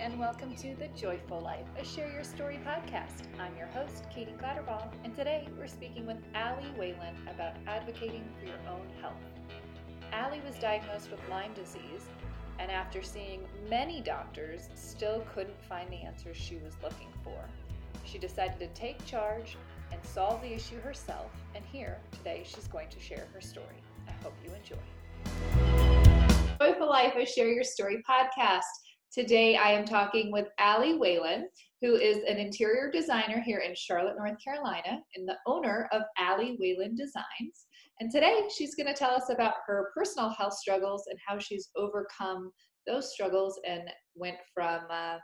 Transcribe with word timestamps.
and 0.00 0.18
welcome 0.18 0.56
to 0.56 0.74
The 0.76 0.88
Joyful 0.96 1.42
Life, 1.42 1.66
a 1.78 1.84
Share 1.84 2.10
Your 2.10 2.24
Story 2.24 2.58
podcast. 2.64 3.26
I'm 3.38 3.54
your 3.54 3.66
host, 3.66 4.06
Katie 4.08 4.34
Clatterball, 4.40 4.90
and 5.04 5.14
today 5.14 5.46
we're 5.58 5.66
speaking 5.66 6.06
with 6.06 6.16
Ally 6.34 6.64
Whalen 6.78 7.14
about 7.28 7.52
advocating 7.66 8.24
for 8.38 8.46
your 8.46 8.56
own 8.66 8.88
health. 9.02 9.20
Ally 10.10 10.38
was 10.46 10.56
diagnosed 10.56 11.10
with 11.10 11.20
Lyme 11.28 11.52
disease, 11.52 12.06
and 12.58 12.70
after 12.70 13.02
seeing 13.02 13.42
many 13.68 14.00
doctors, 14.00 14.70
still 14.74 15.22
couldn't 15.34 15.62
find 15.68 15.90
the 15.90 15.96
answers 15.96 16.38
she 16.38 16.56
was 16.56 16.72
looking 16.82 17.12
for. 17.22 17.38
She 18.06 18.16
decided 18.16 18.58
to 18.60 18.68
take 18.68 19.04
charge 19.04 19.58
and 19.92 20.02
solve 20.02 20.40
the 20.40 20.54
issue 20.54 20.80
herself, 20.80 21.30
and 21.54 21.62
here 21.70 21.98
today 22.12 22.42
she's 22.46 22.68
going 22.68 22.88
to 22.88 22.98
share 22.98 23.26
her 23.34 23.40
story. 23.42 23.82
I 24.08 24.12
hope 24.22 24.32
you 24.42 24.50
enjoy. 24.54 24.78
Joyful 26.58 26.88
Life, 26.88 27.12
a 27.16 27.26
Share 27.26 27.52
Your 27.52 27.64
Story 27.64 28.02
podcast. 28.08 28.62
Today 29.12 29.56
I 29.56 29.72
am 29.72 29.84
talking 29.84 30.30
with 30.30 30.46
Ally 30.58 30.92
Whalen, 30.92 31.48
who 31.82 31.96
is 31.96 32.18
an 32.28 32.36
interior 32.36 32.92
designer 32.92 33.40
here 33.40 33.58
in 33.58 33.74
Charlotte, 33.74 34.14
North 34.16 34.36
Carolina, 34.42 35.00
and 35.16 35.28
the 35.28 35.36
owner 35.48 35.88
of 35.90 36.02
Ally 36.16 36.54
Whalen 36.60 36.94
Designs. 36.94 37.66
And 37.98 38.08
today 38.08 38.42
she's 38.56 38.76
going 38.76 38.86
to 38.86 38.94
tell 38.94 39.10
us 39.10 39.28
about 39.28 39.54
her 39.66 39.90
personal 39.96 40.30
health 40.30 40.54
struggles 40.54 41.08
and 41.10 41.18
how 41.26 41.40
she's 41.40 41.70
overcome 41.74 42.52
those 42.86 43.12
struggles 43.12 43.58
and 43.66 43.82
went 44.14 44.36
from 44.54 44.82
uh, 44.88 45.16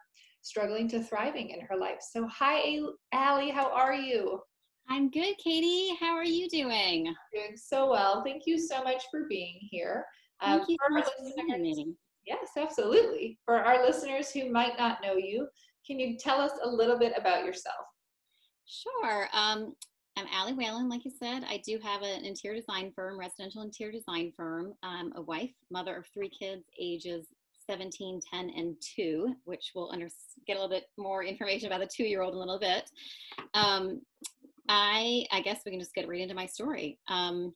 struggling 0.43 0.89
to 0.89 1.01
thriving 1.01 1.51
in 1.51 1.61
her 1.61 1.77
life. 1.77 1.99
So, 2.01 2.27
hi, 2.27 2.81
Ally, 3.13 3.53
how 3.53 3.71
are 3.71 3.95
you? 3.95 4.41
I'm 4.89 5.11
good, 5.11 5.37
Katie. 5.39 5.97
How 6.01 6.17
are 6.17 6.25
you 6.25 6.49
doing? 6.49 7.15
Doing 7.33 7.57
so 7.57 7.89
well. 7.89 8.25
Thank 8.25 8.43
you 8.47 8.59
so 8.59 8.83
much 8.83 9.05
for 9.13 9.27
being 9.29 9.59
here. 9.61 10.05
Thank 10.41 10.63
um, 10.63 10.67
you 10.69 10.77
for 10.85 10.93
listening. 10.93 11.97
Yes, 12.27 12.51
absolutely. 12.57 13.39
For 13.45 13.57
our 13.57 13.85
listeners 13.85 14.31
who 14.31 14.51
might 14.51 14.77
not 14.77 14.99
know 15.03 15.15
you, 15.15 15.49
can 15.87 16.01
you 16.01 16.17
tell 16.19 16.41
us 16.41 16.53
a 16.65 16.69
little 16.69 16.99
bit 16.99 17.13
about 17.17 17.45
yourself? 17.45 17.87
Sure. 18.67 19.29
Um, 19.33 19.75
I'm 20.17 20.27
Ally 20.33 20.53
Whalen, 20.53 20.89
like 20.89 21.05
you 21.05 21.13
said. 21.17 21.45
I 21.49 21.63
do 21.65 21.79
have 21.85 22.03
an 22.03 22.25
interior 22.25 22.59
design 22.59 22.91
firm, 22.97 23.19
residential 23.19 23.63
interior 23.63 23.93
design 23.93 24.33
firm. 24.37 24.73
I'm 24.83 25.13
a 25.15 25.23
wife, 25.23 25.53
mother 25.71 25.97
of 25.97 26.07
three 26.13 26.31
kids, 26.31 26.65
ages 26.81 27.27
17, 27.69 28.21
10, 28.33 28.51
and 28.57 28.75
2, 28.97 29.35
which 29.45 29.73
we'll 29.75 29.93
under- 29.93 30.09
get 30.47 30.57
a 30.57 30.61
little 30.61 30.69
bit 30.69 30.87
more 30.97 31.23
information 31.23 31.67
about 31.67 31.81
the 31.81 31.87
two 31.87 32.05
year 32.05 32.23
old 32.23 32.35
in 32.35 32.39
a 32.39 32.41
little 32.41 32.59
bit. 32.59 32.91
Um, 33.55 34.01
I, 34.69 35.27
I 35.31 35.43
guess 35.43 35.61
we 35.65 35.71
can 35.71 35.81
just 35.81 35.95
get 35.95 36.09
right 36.09 36.21
into 36.21 36.35
my 36.35 36.47
story. 36.47 36.99
Um, 37.09 37.55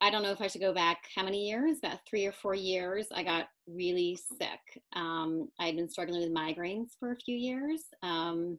I 0.00 0.10
don't 0.10 0.22
know 0.22 0.30
if 0.30 0.40
I 0.40 0.46
should 0.46 0.60
go 0.60 0.72
back 0.72 0.98
how 1.14 1.24
many 1.24 1.48
years, 1.48 1.78
about 1.78 1.98
three 2.08 2.24
or 2.24 2.32
four 2.32 2.54
years. 2.54 3.06
I 3.12 3.24
got 3.24 3.48
really 3.66 4.16
sick. 4.16 4.82
Um, 4.94 5.48
I 5.58 5.66
had 5.66 5.76
been 5.76 5.90
struggling 5.90 6.20
with 6.20 6.32
migraines 6.32 6.90
for 7.00 7.12
a 7.12 7.16
few 7.16 7.36
years. 7.36 7.82
Um, 8.02 8.58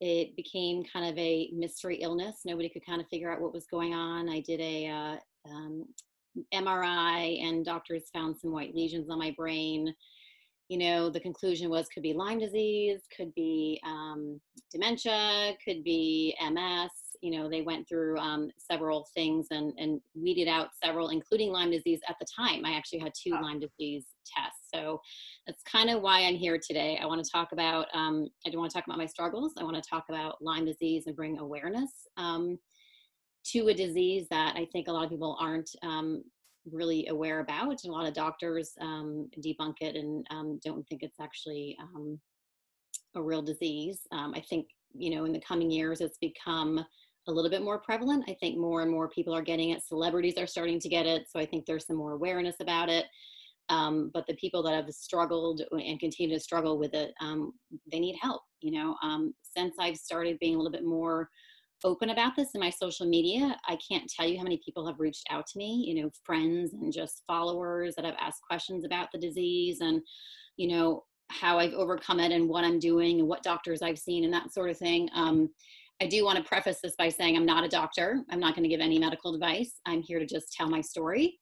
it 0.00 0.34
became 0.36 0.84
kind 0.84 1.10
of 1.10 1.18
a 1.18 1.50
mystery 1.52 1.96
illness. 1.96 2.42
Nobody 2.44 2.68
could 2.68 2.86
kind 2.86 3.00
of 3.00 3.08
figure 3.08 3.30
out 3.30 3.40
what 3.40 3.52
was 3.52 3.66
going 3.66 3.92
on. 3.92 4.28
I 4.28 4.40
did 4.40 4.60
a 4.60 4.88
uh, 4.88 5.50
um, 5.50 5.84
MRI, 6.54 7.42
and 7.42 7.64
doctors 7.64 8.04
found 8.12 8.36
some 8.38 8.52
white 8.52 8.74
lesions 8.74 9.10
on 9.10 9.18
my 9.18 9.34
brain. 9.36 9.92
You 10.68 10.78
know, 10.78 11.10
the 11.10 11.18
conclusion 11.18 11.68
was 11.68 11.88
could 11.88 12.04
be 12.04 12.12
Lyme 12.12 12.38
disease, 12.38 13.00
could 13.14 13.34
be 13.34 13.80
um, 13.84 14.40
dementia, 14.70 15.54
could 15.64 15.82
be 15.82 16.36
MS 16.40 16.92
you 17.20 17.30
know 17.30 17.48
they 17.48 17.62
went 17.62 17.88
through 17.88 18.18
um, 18.18 18.50
several 18.58 19.06
things 19.14 19.46
and, 19.50 19.72
and 19.78 20.00
weeded 20.14 20.48
out 20.48 20.68
several 20.82 21.10
including 21.10 21.50
lyme 21.50 21.70
disease 21.70 22.00
at 22.08 22.16
the 22.20 22.26
time. 22.34 22.64
I 22.64 22.72
actually 22.72 23.00
had 23.00 23.12
two 23.20 23.32
lyme 23.32 23.60
disease 23.60 24.04
tests. 24.26 24.68
So 24.72 25.00
that's 25.46 25.62
kind 25.62 25.90
of 25.90 26.02
why 26.02 26.20
i'm 26.20 26.36
here 26.36 26.58
today. 26.58 26.98
I 27.00 27.06
want 27.06 27.24
to 27.24 27.30
talk 27.30 27.52
about 27.52 27.86
um, 27.94 28.28
i 28.46 28.50
don't 28.50 28.60
want 28.60 28.70
to 28.70 28.74
talk 28.74 28.86
about 28.86 28.98
my 28.98 29.06
struggles. 29.06 29.52
I 29.58 29.64
want 29.64 29.76
to 29.76 29.88
talk 29.88 30.04
about 30.08 30.36
lyme 30.40 30.64
disease 30.64 31.04
and 31.06 31.16
bring 31.16 31.38
awareness 31.38 31.90
um, 32.16 32.58
to 33.52 33.68
a 33.68 33.74
disease 33.74 34.26
that 34.30 34.54
i 34.56 34.66
think 34.72 34.88
a 34.88 34.92
lot 34.92 35.04
of 35.04 35.10
people 35.10 35.36
aren't 35.40 35.70
um, 35.82 36.22
really 36.70 37.06
aware 37.08 37.40
about. 37.40 37.82
And 37.84 37.90
a 37.90 37.96
lot 37.96 38.06
of 38.06 38.14
doctors 38.14 38.72
um, 38.80 39.28
debunk 39.44 39.76
it 39.80 39.96
and 39.96 40.26
um, 40.30 40.60
don't 40.64 40.86
think 40.88 41.02
it's 41.02 41.20
actually 41.20 41.76
a 43.16 43.22
real 43.22 43.42
disease. 43.42 44.00
I 44.12 44.42
think 44.48 44.66
you 44.94 45.14
know 45.14 45.24
in 45.24 45.32
the 45.32 45.40
coming 45.40 45.70
years 45.70 46.00
it's 46.00 46.18
become 46.18 46.84
a 47.28 47.32
little 47.32 47.50
bit 47.50 47.62
more 47.62 47.78
prevalent. 47.78 48.24
I 48.28 48.36
think 48.40 48.58
more 48.58 48.82
and 48.82 48.90
more 48.90 49.08
people 49.08 49.34
are 49.34 49.42
getting 49.42 49.70
it. 49.70 49.84
Celebrities 49.84 50.38
are 50.38 50.46
starting 50.46 50.80
to 50.80 50.88
get 50.88 51.06
it. 51.06 51.26
So 51.28 51.38
I 51.38 51.46
think 51.46 51.66
there's 51.66 51.86
some 51.86 51.96
more 51.96 52.12
awareness 52.12 52.56
about 52.60 52.88
it. 52.88 53.06
Um, 53.68 54.10
but 54.12 54.26
the 54.26 54.34
people 54.34 54.62
that 54.64 54.74
have 54.74 54.90
struggled 54.90 55.62
and 55.70 56.00
continue 56.00 56.34
to 56.34 56.42
struggle 56.42 56.78
with 56.78 56.92
it, 56.94 57.12
um, 57.20 57.52
they 57.90 58.00
need 58.00 58.16
help. 58.20 58.42
You 58.62 58.72
know, 58.72 58.96
um, 59.02 59.32
since 59.56 59.74
I've 59.78 59.96
started 59.96 60.38
being 60.40 60.54
a 60.54 60.58
little 60.58 60.72
bit 60.72 60.84
more 60.84 61.28
open 61.84 62.10
about 62.10 62.36
this 62.36 62.50
in 62.54 62.60
my 62.60 62.70
social 62.70 63.06
media, 63.06 63.56
I 63.68 63.78
can't 63.88 64.10
tell 64.10 64.26
you 64.26 64.36
how 64.36 64.42
many 64.42 64.60
people 64.64 64.86
have 64.86 65.00
reached 65.00 65.26
out 65.30 65.46
to 65.46 65.58
me, 65.58 65.84
you 65.86 66.02
know, 66.02 66.10
friends 66.24 66.72
and 66.74 66.92
just 66.92 67.22
followers 67.26 67.94
that 67.94 68.04
have 68.04 68.16
asked 68.20 68.42
questions 68.46 68.84
about 68.84 69.08
the 69.12 69.18
disease 69.18 69.80
and, 69.80 70.02
you 70.56 70.68
know, 70.68 71.04
how 71.30 71.58
I've 71.58 71.72
overcome 71.72 72.20
it 72.20 72.32
and 72.32 72.48
what 72.48 72.64
I'm 72.64 72.80
doing 72.80 73.20
and 73.20 73.28
what 73.28 73.42
doctors 73.42 73.82
I've 73.82 73.98
seen 73.98 74.24
and 74.24 74.32
that 74.32 74.52
sort 74.52 74.68
of 74.68 74.78
thing. 74.78 75.08
Um, 75.14 75.48
I 76.02 76.06
do 76.06 76.24
want 76.24 76.38
to 76.38 76.44
preface 76.44 76.78
this 76.82 76.94
by 76.96 77.10
saying 77.10 77.36
I'm 77.36 77.44
not 77.44 77.64
a 77.64 77.68
doctor. 77.68 78.22
I'm 78.30 78.40
not 78.40 78.54
going 78.54 78.62
to 78.62 78.68
give 78.68 78.80
any 78.80 78.98
medical 78.98 79.34
advice. 79.34 79.80
I'm 79.86 80.00
here 80.00 80.18
to 80.18 80.26
just 80.26 80.52
tell 80.52 80.68
my 80.68 80.80
story. 80.80 81.38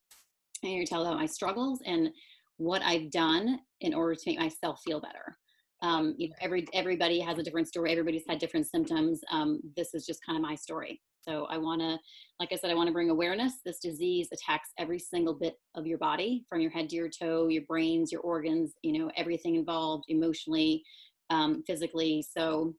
I'm 0.64 0.70
here 0.70 0.84
to 0.84 0.88
tell 0.88 1.02
about 1.02 1.16
my 1.16 1.26
struggles 1.26 1.80
and 1.86 2.10
what 2.56 2.82
I've 2.82 3.10
done 3.12 3.60
in 3.80 3.94
order 3.94 4.16
to 4.16 4.22
make 4.26 4.40
myself 4.40 4.80
feel 4.84 5.00
better. 5.00 5.36
Um, 5.80 6.16
you 6.18 6.28
know, 6.28 6.34
every 6.40 6.66
everybody 6.72 7.20
has 7.20 7.38
a 7.38 7.42
different 7.42 7.68
story. 7.68 7.92
Everybody's 7.92 8.24
had 8.28 8.40
different 8.40 8.66
symptoms. 8.66 9.20
Um, 9.30 9.60
this 9.76 9.94
is 9.94 10.04
just 10.04 10.26
kind 10.26 10.36
of 10.36 10.42
my 10.42 10.56
story. 10.56 11.00
So 11.20 11.44
I 11.44 11.58
want 11.58 11.80
to, 11.80 11.98
like 12.40 12.52
I 12.52 12.56
said, 12.56 12.70
I 12.70 12.74
want 12.74 12.88
to 12.88 12.92
bring 12.92 13.10
awareness. 13.10 13.60
This 13.64 13.78
disease 13.78 14.28
attacks 14.32 14.70
every 14.76 14.98
single 14.98 15.34
bit 15.34 15.54
of 15.76 15.86
your 15.86 15.98
body, 15.98 16.44
from 16.48 16.60
your 16.60 16.72
head 16.72 16.88
to 16.88 16.96
your 16.96 17.08
toe, 17.08 17.46
your 17.46 17.62
brains, 17.68 18.10
your 18.10 18.22
organs. 18.22 18.72
You 18.82 18.98
know, 18.98 19.10
everything 19.16 19.54
involved, 19.54 20.06
emotionally, 20.08 20.82
um, 21.30 21.62
physically. 21.64 22.24
So 22.28 22.74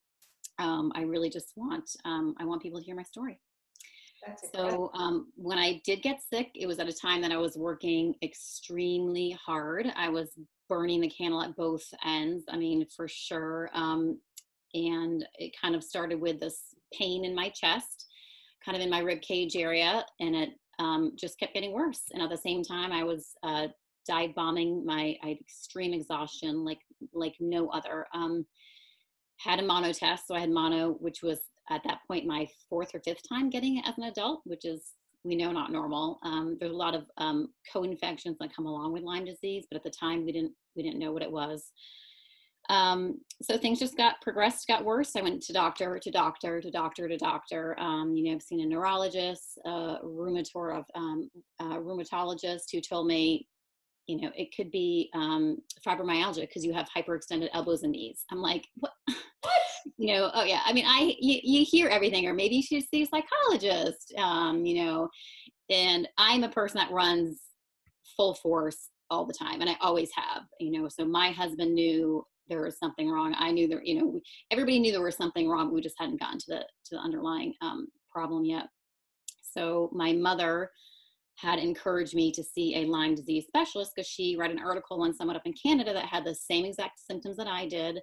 um, 0.59 0.91
I 0.95 1.01
really 1.01 1.29
just 1.29 1.53
want 1.55 1.89
um, 2.05 2.35
I 2.39 2.45
want 2.45 2.61
people 2.61 2.79
to 2.79 2.85
hear 2.85 2.95
my 2.95 3.03
story. 3.03 3.39
so 4.53 4.91
um, 4.93 5.31
when 5.35 5.57
I 5.57 5.81
did 5.85 6.01
get 6.01 6.19
sick, 6.21 6.49
it 6.53 6.67
was 6.67 6.79
at 6.79 6.89
a 6.89 6.93
time 6.93 7.21
that 7.21 7.31
I 7.31 7.37
was 7.37 7.55
working 7.55 8.13
extremely 8.21 9.37
hard. 9.43 9.87
I 9.95 10.09
was 10.09 10.37
burning 10.67 11.01
the 11.01 11.09
candle 11.09 11.41
at 11.41 11.55
both 11.55 11.83
ends. 12.05 12.43
I 12.49 12.57
mean, 12.57 12.85
for 12.95 13.07
sure. 13.07 13.69
Um, 13.73 14.19
and 14.73 15.25
it 15.39 15.53
kind 15.59 15.73
of 15.73 15.83
started 15.83 16.19
with 16.19 16.39
this 16.39 16.75
pain 16.93 17.25
in 17.25 17.33
my 17.33 17.49
chest, 17.49 18.05
kind 18.63 18.75
of 18.75 18.83
in 18.83 18.89
my 18.89 18.99
rib 18.99 19.21
cage 19.21 19.55
area, 19.55 20.05
and 20.19 20.35
it 20.35 20.49
um, 20.79 21.13
just 21.17 21.39
kept 21.39 21.53
getting 21.53 21.73
worse. 21.73 22.03
And 22.13 22.21
at 22.21 22.29
the 22.29 22.37
same 22.37 22.63
time, 22.63 22.91
I 22.91 23.03
was 23.03 23.35
uh, 23.43 23.67
dive 24.07 24.35
bombing. 24.35 24.85
My 24.85 25.15
I 25.23 25.29
had 25.29 25.39
extreme 25.39 25.93
exhaustion, 25.93 26.63
like 26.63 26.79
like 27.13 27.35
no 27.39 27.69
other. 27.69 28.05
Um, 28.13 28.45
had 29.39 29.59
a 29.59 29.63
mono 29.63 29.91
test. 29.91 30.27
So 30.27 30.35
I 30.35 30.39
had 30.39 30.49
mono, 30.49 30.91
which 30.99 31.21
was 31.23 31.39
at 31.69 31.81
that 31.83 31.99
point 32.07 32.25
my 32.25 32.47
fourth 32.69 32.93
or 32.93 32.99
fifth 32.99 33.27
time 33.27 33.49
getting 33.49 33.77
it 33.77 33.87
as 33.87 33.97
an 33.97 34.03
adult, 34.03 34.41
which 34.45 34.65
is 34.65 34.91
we 35.23 35.35
know 35.35 35.51
not 35.51 35.71
normal. 35.71 36.19
Um, 36.23 36.57
there's 36.59 36.71
a 36.71 36.75
lot 36.75 36.95
of 36.95 37.05
um, 37.17 37.49
co-infections 37.71 38.37
that 38.39 38.55
come 38.55 38.65
along 38.65 38.93
with 38.93 39.03
Lyme 39.03 39.25
disease, 39.25 39.65
but 39.69 39.77
at 39.77 39.83
the 39.83 39.89
time 39.89 40.25
we 40.25 40.31
didn't 40.31 40.53
we 40.75 40.83
didn't 40.83 40.99
know 40.99 41.11
what 41.11 41.23
it 41.23 41.31
was. 41.31 41.71
Um, 42.69 43.19
so 43.41 43.57
things 43.57 43.79
just 43.79 43.97
got 43.97 44.21
progressed, 44.21 44.67
got 44.67 44.85
worse. 44.85 45.15
I 45.15 45.21
went 45.21 45.41
to 45.43 45.53
doctor, 45.53 45.97
to 45.97 46.11
doctor, 46.11 46.61
to 46.61 46.69
doctor, 46.69 47.07
to 47.07 47.17
doctor. 47.17 47.75
Um, 47.79 48.15
you 48.15 48.25
know, 48.25 48.35
I've 48.35 48.43
seen 48.43 48.61
a 48.61 48.65
neurologist, 48.65 49.57
a 49.65 49.97
rheumator 50.03 50.77
of 50.77 50.85
um, 50.93 51.29
a 51.59 51.63
rheumatologist 51.77 52.65
who 52.71 52.79
told 52.79 53.07
me 53.07 53.47
you 54.09 54.19
know, 54.19 54.31
it 54.35 54.55
could 54.55 54.71
be 54.71 55.11
um, 55.13 55.59
fibromyalgia 55.85 56.41
because 56.41 56.65
you 56.65 56.73
have 56.73 56.89
hyperextended 56.89 57.49
elbows 57.53 57.83
and 57.83 57.91
knees. 57.91 58.25
I'm 58.31 58.41
like, 58.41 58.65
what? 58.75 58.91
you 59.97 60.15
know, 60.15 60.31
oh 60.33 60.43
yeah. 60.43 60.61
I 60.65 60.73
mean, 60.73 60.85
I 60.87 61.15
you, 61.19 61.39
you 61.43 61.63
hear 61.63 61.89
everything, 61.89 62.25
or 62.25 62.33
maybe 62.33 62.55
you 62.55 62.63
should 62.63 62.89
see 62.89 63.03
a 63.03 63.05
psychologist. 63.05 64.13
Um, 64.17 64.65
you 64.65 64.83
know, 64.83 65.09
and 65.69 66.07
I'm 66.17 66.43
a 66.43 66.49
person 66.49 66.79
that 66.79 66.91
runs 66.91 67.39
full 68.17 68.33
force 68.33 68.89
all 69.11 69.27
the 69.27 69.33
time, 69.33 69.61
and 69.61 69.69
I 69.69 69.75
always 69.79 70.09
have. 70.15 70.43
You 70.59 70.71
know, 70.71 70.89
so 70.89 71.05
my 71.05 71.29
husband 71.29 71.75
knew 71.75 72.25
there 72.47 72.63
was 72.63 72.79
something 72.79 73.11
wrong. 73.11 73.35
I 73.37 73.51
knew 73.51 73.67
there, 73.67 73.83
you 73.83 74.01
know, 74.01 74.19
everybody 74.49 74.79
knew 74.79 74.91
there 74.91 75.03
was 75.03 75.17
something 75.17 75.47
wrong. 75.47 75.71
We 75.71 75.81
just 75.81 75.99
hadn't 75.99 76.19
gotten 76.19 76.39
to 76.39 76.45
the 76.47 76.59
to 76.85 76.95
the 76.95 76.97
underlying 76.97 77.53
um, 77.61 77.87
problem 78.11 78.43
yet. 78.43 78.65
So 79.53 79.91
my 79.93 80.13
mother 80.13 80.71
had 81.41 81.59
encouraged 81.59 82.15
me 82.15 82.31
to 82.33 82.43
see 82.43 82.75
a 82.75 82.85
Lyme 82.85 83.15
disease 83.15 83.45
specialist 83.47 83.93
because 83.95 84.09
she 84.09 84.35
read 84.35 84.51
an 84.51 84.59
article 84.59 85.01
on 85.01 85.13
someone 85.13 85.35
up 85.35 85.45
in 85.45 85.53
Canada 85.53 85.93
that 85.93 86.05
had 86.05 86.25
the 86.25 86.35
same 86.35 86.65
exact 86.65 86.99
symptoms 86.99 87.37
that 87.37 87.47
I 87.47 87.67
did. 87.67 87.99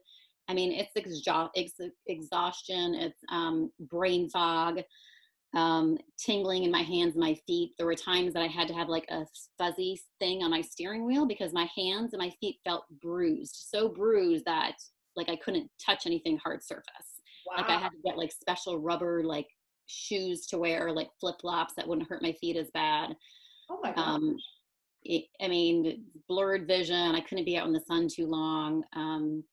I 0.49 0.55
mean, 0.55 0.73
it's 0.73 0.93
exhaustion, 0.97 2.95
it's 2.95 3.21
um, 3.31 3.71
brain 3.81 4.31
fog. 4.31 4.81
um, 5.55 5.97
tingling 6.19 6.65
in 6.65 6.71
my 6.71 6.83
hands 6.83 7.15
and 7.15 7.25
my 7.25 7.35
feet. 7.47 7.73
There 7.79 7.87
were 7.87 7.95
times 7.95 8.35
that 8.35 8.43
I 8.43 8.47
had 8.47 8.69
to 8.69 8.75
have 8.75 8.89
like 8.89 9.07
a 9.11 9.27
fuzzy 9.59 10.01
thing 10.19 10.43
on 10.43 10.51
my 10.51 10.61
steering 10.61 11.07
wheel 11.07 11.27
because 11.27 11.53
my 11.53 11.69
hands 11.77 12.13
and 12.13 12.21
my 12.21 12.31
feet 12.41 12.59
felt 12.65 12.85
bruised, 13.03 13.67
so 13.71 13.89
bruised 13.89 14.45
that 14.45 14.75
like 15.17 15.29
I 15.31 15.37
couldn't 15.37 15.71
touch 15.85 16.07
anything 16.07 16.39
hard 16.39 16.63
surface. 16.63 17.21
Wow. 17.47 17.57
Like 17.59 17.71
I 17.71 17.79
had 17.79 17.91
to 17.91 17.99
get 18.05 18.19
like 18.19 18.33
special 18.33 18.79
rubber 18.79 19.23
like 19.25 19.47
shoes 19.87 20.47
to 20.49 20.59
wear, 20.59 20.93
like 20.93 21.09
flip 21.21 21.37
flops 21.41 21.75
that 21.77 21.87
wouldn't 21.87 22.09
hurt 22.09 22.23
my 22.23 22.33
feet 22.33 22.57
as 22.57 22.71
bad. 22.73 23.15
Oh 23.71 23.79
my 23.83 23.93
god. 23.93 24.03
Um, 24.03 24.37
I 25.41 25.49
mean, 25.49 26.05
blurred 26.29 26.67
vision. 26.67 27.15
I 27.15 27.21
couldn't 27.21 27.45
be 27.45 27.57
out 27.57 27.67
in 27.67 27.73
the 27.73 27.81
sun 27.81 28.09
too 28.09 28.27
long. 28.27 28.83
Um, 28.95 29.45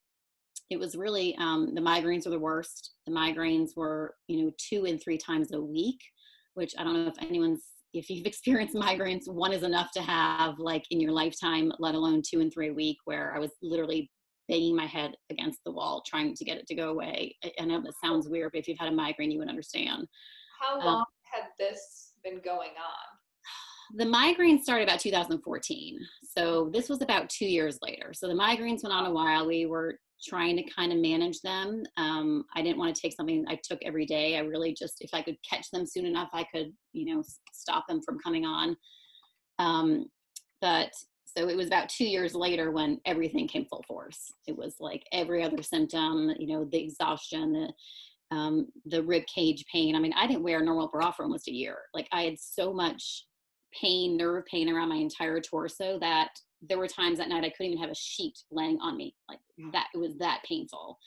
it 0.70 0.78
was 0.78 0.96
really 0.96 1.36
um, 1.36 1.74
the 1.74 1.80
migraines 1.80 2.24
were 2.24 2.32
the 2.32 2.38
worst. 2.38 2.94
The 3.06 3.12
migraines 3.12 3.76
were, 3.76 4.14
you 4.26 4.42
know, 4.42 4.52
two 4.58 4.86
and 4.86 5.00
three 5.00 5.18
times 5.18 5.52
a 5.52 5.60
week, 5.60 6.00
which 6.54 6.74
I 6.78 6.84
don't 6.84 6.94
know 6.94 7.08
if 7.08 7.22
anyone's 7.22 7.62
if 7.92 8.10
you've 8.10 8.26
experienced 8.26 8.74
migraines, 8.74 9.28
one 9.28 9.52
is 9.52 9.62
enough 9.62 9.90
to 9.92 10.02
have 10.02 10.58
like 10.58 10.84
in 10.90 11.00
your 11.00 11.12
lifetime, 11.12 11.72
let 11.78 11.94
alone 11.94 12.22
two 12.28 12.40
and 12.40 12.52
three 12.52 12.68
a 12.68 12.74
week, 12.74 12.98
where 13.04 13.34
I 13.34 13.38
was 13.38 13.52
literally 13.62 14.10
banging 14.48 14.76
my 14.76 14.86
head 14.86 15.14
against 15.30 15.60
the 15.64 15.72
wall 15.72 16.02
trying 16.06 16.34
to 16.34 16.44
get 16.44 16.58
it 16.58 16.66
to 16.66 16.74
go 16.74 16.90
away. 16.90 17.36
I, 17.58 17.64
know 17.64 17.80
that 17.82 17.94
sounds 18.02 18.28
weird, 18.28 18.52
but 18.52 18.58
if 18.58 18.68
you've 18.68 18.78
had 18.78 18.92
a 18.92 18.96
migraine, 18.96 19.30
you 19.30 19.38
would 19.38 19.48
understand. 19.48 20.06
How 20.60 20.78
um, 20.78 20.84
long 20.84 20.96
um, 20.98 21.04
had 21.22 21.44
this 21.58 22.12
been 22.22 22.40
going 22.44 22.70
on? 22.70 23.18
the 23.92 24.04
migraine 24.04 24.62
started 24.62 24.88
about 24.88 25.00
2014. 25.00 25.98
So 26.22 26.70
this 26.72 26.88
was 26.88 27.02
about 27.02 27.28
two 27.28 27.46
years 27.46 27.78
later. 27.82 28.12
So 28.12 28.26
the 28.26 28.34
migraines 28.34 28.82
went 28.82 28.94
on 28.94 29.06
a 29.06 29.12
while. 29.12 29.46
We 29.46 29.66
were 29.66 29.98
trying 30.26 30.56
to 30.56 30.62
kind 30.64 30.92
of 30.92 30.98
manage 30.98 31.40
them. 31.42 31.84
Um, 31.96 32.44
I 32.54 32.62
didn't 32.62 32.78
want 32.78 32.94
to 32.94 33.00
take 33.00 33.14
something 33.14 33.44
I 33.48 33.58
took 33.62 33.78
every 33.84 34.06
day. 34.06 34.36
I 34.36 34.40
really 34.40 34.74
just, 34.74 34.96
if 35.00 35.10
I 35.12 35.22
could 35.22 35.36
catch 35.48 35.70
them 35.70 35.86
soon 35.86 36.06
enough, 36.06 36.30
I 36.32 36.44
could, 36.44 36.72
you 36.92 37.14
know, 37.14 37.22
stop 37.52 37.86
them 37.88 38.00
from 38.02 38.18
coming 38.18 38.44
on. 38.44 38.76
Um, 39.58 40.06
but 40.60 40.92
so 41.36 41.48
it 41.48 41.56
was 41.56 41.66
about 41.66 41.88
two 41.88 42.04
years 42.04 42.34
later 42.34 42.70
when 42.70 43.00
everything 43.06 43.48
came 43.48 43.66
full 43.66 43.84
force. 43.88 44.32
It 44.46 44.56
was 44.56 44.76
like 44.78 45.04
every 45.12 45.42
other 45.42 45.62
symptom, 45.62 46.30
you 46.38 46.46
know, 46.46 46.64
the 46.64 46.82
exhaustion, 46.82 47.52
the 47.52 47.72
um, 48.34 48.68
the 48.86 49.02
rib 49.02 49.24
cage 49.26 49.64
pain. 49.70 49.94
I 49.94 49.98
mean, 49.98 50.14
I 50.16 50.26
didn't 50.26 50.42
wear 50.42 50.60
a 50.60 50.64
normal 50.64 50.88
bra 50.88 51.10
for 51.12 51.24
almost 51.24 51.48
a 51.48 51.54
year. 51.54 51.76
Like 51.92 52.08
I 52.12 52.22
had 52.22 52.38
so 52.38 52.72
much 52.72 53.26
pain, 53.80 54.16
nerve 54.16 54.44
pain 54.46 54.68
around 54.68 54.88
my 54.88 54.96
entire 54.96 55.40
torso 55.40 55.98
that 56.00 56.30
there 56.62 56.78
were 56.78 56.88
times 56.88 57.20
at 57.20 57.28
night 57.28 57.44
I 57.44 57.50
couldn't 57.50 57.72
even 57.72 57.78
have 57.78 57.90
a 57.90 57.94
sheet 57.94 58.38
laying 58.50 58.78
on 58.80 58.96
me. 58.96 59.14
Like 59.28 59.40
that, 59.72 59.88
it 59.94 59.98
was 59.98 60.16
that 60.18 60.42
painful. 60.48 60.98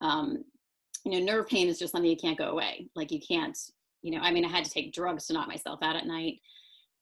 Um, 0.00 0.44
you 1.04 1.12
know, 1.12 1.24
nerve 1.24 1.48
pain 1.48 1.68
is 1.68 1.78
just 1.78 1.92
something 1.92 2.10
you 2.10 2.16
can't 2.16 2.38
go 2.38 2.50
away. 2.50 2.88
Like 2.94 3.10
you 3.10 3.20
can't, 3.26 3.58
you 4.02 4.12
know, 4.12 4.20
I 4.20 4.30
mean, 4.30 4.44
I 4.44 4.48
had 4.48 4.64
to 4.64 4.70
take 4.70 4.92
drugs 4.92 5.26
to 5.26 5.32
knock 5.32 5.48
myself 5.48 5.80
out 5.82 5.96
at 5.96 6.06
night. 6.06 6.40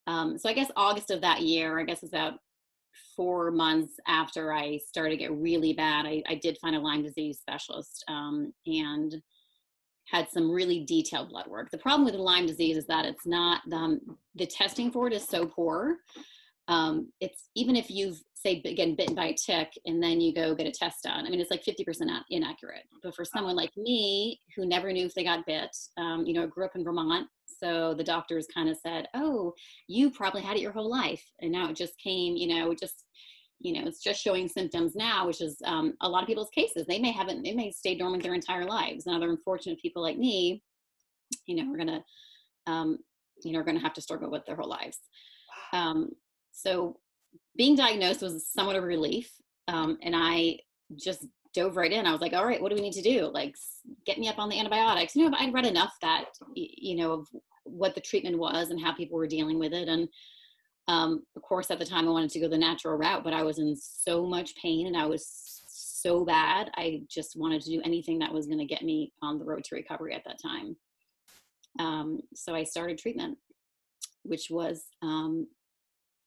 Um, 0.06 0.38
so 0.38 0.48
I 0.48 0.52
guess 0.52 0.70
August 0.76 1.10
of 1.10 1.20
that 1.22 1.42
year, 1.42 1.78
I 1.78 1.84
guess 1.84 2.02
is 2.02 2.10
about 2.10 2.34
four 3.16 3.50
months 3.50 3.94
after 4.06 4.52
I 4.52 4.78
started 4.78 5.10
to 5.10 5.16
get 5.16 5.32
really 5.32 5.72
bad, 5.72 6.06
I, 6.06 6.22
I 6.28 6.36
did 6.36 6.58
find 6.58 6.76
a 6.76 6.80
Lyme 6.80 7.02
disease 7.02 7.38
specialist 7.40 8.04
um, 8.08 8.52
and 8.66 9.14
had 10.06 10.28
some 10.30 10.50
really 10.50 10.84
detailed 10.84 11.30
blood 11.30 11.46
work. 11.46 11.70
The 11.70 11.78
problem 11.78 12.04
with 12.04 12.14
Lyme 12.14 12.46
disease 12.46 12.76
is 12.76 12.86
that 12.86 13.04
it's 13.04 13.26
not 13.26 13.60
um, 13.72 14.00
the 14.34 14.46
testing 14.46 14.90
for 14.90 15.06
it 15.06 15.12
is 15.12 15.26
so 15.28 15.46
poor 15.46 15.98
um, 16.70 17.10
it's 17.20 17.48
even 17.56 17.74
if 17.76 17.90
you've 17.90 18.22
say 18.34 18.62
again 18.64 18.94
bitten 18.94 19.14
by 19.14 19.26
a 19.26 19.34
tick 19.34 19.68
and 19.84 20.02
then 20.02 20.18
you 20.18 20.32
go 20.32 20.54
get 20.54 20.66
a 20.66 20.70
test 20.70 21.02
done 21.02 21.26
i 21.26 21.28
mean 21.28 21.40
it's 21.40 21.50
like 21.50 21.62
50% 21.62 21.84
inaccurate 22.30 22.84
but 23.02 23.14
for 23.14 23.24
someone 23.24 23.54
like 23.54 23.76
me 23.76 24.40
who 24.56 24.64
never 24.64 24.90
knew 24.92 25.04
if 25.04 25.14
they 25.14 25.24
got 25.24 25.44
bit 25.46 25.76
um, 25.98 26.24
you 26.24 26.32
know 26.32 26.46
grew 26.46 26.64
up 26.64 26.74
in 26.74 26.84
vermont 26.84 27.26
so 27.60 27.94
the 27.94 28.04
doctors 28.04 28.46
kind 28.52 28.68
of 28.68 28.76
said 28.76 29.06
oh 29.14 29.52
you 29.86 30.10
probably 30.10 30.40
had 30.40 30.56
it 30.56 30.62
your 30.62 30.72
whole 30.72 30.90
life 30.90 31.24
and 31.40 31.52
now 31.52 31.68
it 31.68 31.76
just 31.76 31.98
came 31.98 32.36
you 32.36 32.48
know 32.48 32.74
just 32.74 33.04
you 33.58 33.72
know 33.72 33.86
it's 33.86 34.02
just 34.02 34.22
showing 34.22 34.48
symptoms 34.48 34.96
now 34.96 35.26
which 35.26 35.40
is 35.40 35.58
um, 35.64 35.94
a 36.00 36.08
lot 36.08 36.22
of 36.22 36.26
people's 36.26 36.50
cases 36.50 36.86
they 36.86 36.98
may 36.98 37.12
haven't 37.12 37.42
they 37.42 37.52
may 37.52 37.70
stay 37.70 37.94
dormant 37.94 38.22
their 38.22 38.34
entire 38.34 38.64
lives 38.64 39.06
and 39.06 39.14
other 39.14 39.30
unfortunate 39.30 39.80
people 39.80 40.02
like 40.02 40.16
me 40.16 40.62
you 41.46 41.54
know 41.54 41.70
we're 41.70 41.78
gonna 41.78 42.02
um, 42.66 42.98
you 43.44 43.52
know 43.52 43.60
are 43.60 43.64
gonna 43.64 43.78
have 43.78 43.94
to 43.94 44.00
struggle 44.00 44.30
with 44.30 44.44
their 44.46 44.56
whole 44.56 44.68
lives 44.68 44.98
um, 45.72 46.10
so 46.52 46.96
being 47.56 47.76
diagnosed 47.76 48.22
was 48.22 48.46
somewhat 48.48 48.76
of 48.76 48.84
a 48.84 48.86
relief. 48.86 49.30
Um, 49.68 49.98
and 50.02 50.14
I 50.16 50.58
just 50.96 51.26
dove 51.54 51.76
right 51.76 51.92
in. 51.92 52.06
I 52.06 52.12
was 52.12 52.20
like, 52.20 52.32
all 52.32 52.46
right, 52.46 52.60
what 52.60 52.70
do 52.70 52.76
we 52.76 52.82
need 52.82 52.94
to 52.94 53.02
do? 53.02 53.30
Like, 53.32 53.54
get 54.06 54.18
me 54.18 54.28
up 54.28 54.38
on 54.38 54.48
the 54.48 54.58
antibiotics. 54.58 55.16
You 55.16 55.28
know, 55.28 55.36
I'd 55.38 55.54
read 55.54 55.66
enough 55.66 55.94
that, 56.02 56.26
you 56.54 56.96
know, 56.96 57.12
of 57.12 57.28
what 57.70 57.94
the 57.94 58.00
treatment 58.00 58.38
was 58.38 58.70
and 58.70 58.80
how 58.80 58.94
people 58.94 59.16
were 59.16 59.26
dealing 59.26 59.58
with 59.58 59.72
it. 59.72 59.88
And 59.88 60.08
um, 60.88 61.22
of 61.36 61.42
course, 61.42 61.70
at 61.70 61.78
the 61.78 61.84
time, 61.84 62.08
I 62.08 62.10
wanted 62.10 62.30
to 62.30 62.40
go 62.40 62.48
the 62.48 62.58
natural 62.58 62.96
route, 62.96 63.24
but 63.24 63.32
I 63.32 63.42
was 63.42 63.58
in 63.58 63.76
so 63.76 64.26
much 64.26 64.54
pain 64.60 64.86
and 64.86 64.96
I 64.96 65.06
was 65.06 65.60
so 65.68 66.24
bad. 66.24 66.70
I 66.74 67.02
just 67.08 67.36
wanted 67.36 67.62
to 67.62 67.70
do 67.70 67.82
anything 67.84 68.18
that 68.18 68.32
was 68.32 68.46
going 68.46 68.58
to 68.58 68.64
get 68.64 68.82
me 68.82 69.12
on 69.22 69.38
the 69.38 69.44
road 69.44 69.64
to 69.64 69.74
recovery 69.74 70.14
at 70.14 70.24
that 70.24 70.40
time. 70.42 70.76
Um, 71.78 72.20
so 72.34 72.54
I 72.54 72.64
started 72.64 72.98
treatment, 72.98 73.38
which 74.24 74.48
was 74.50 74.84
um, 75.02 75.46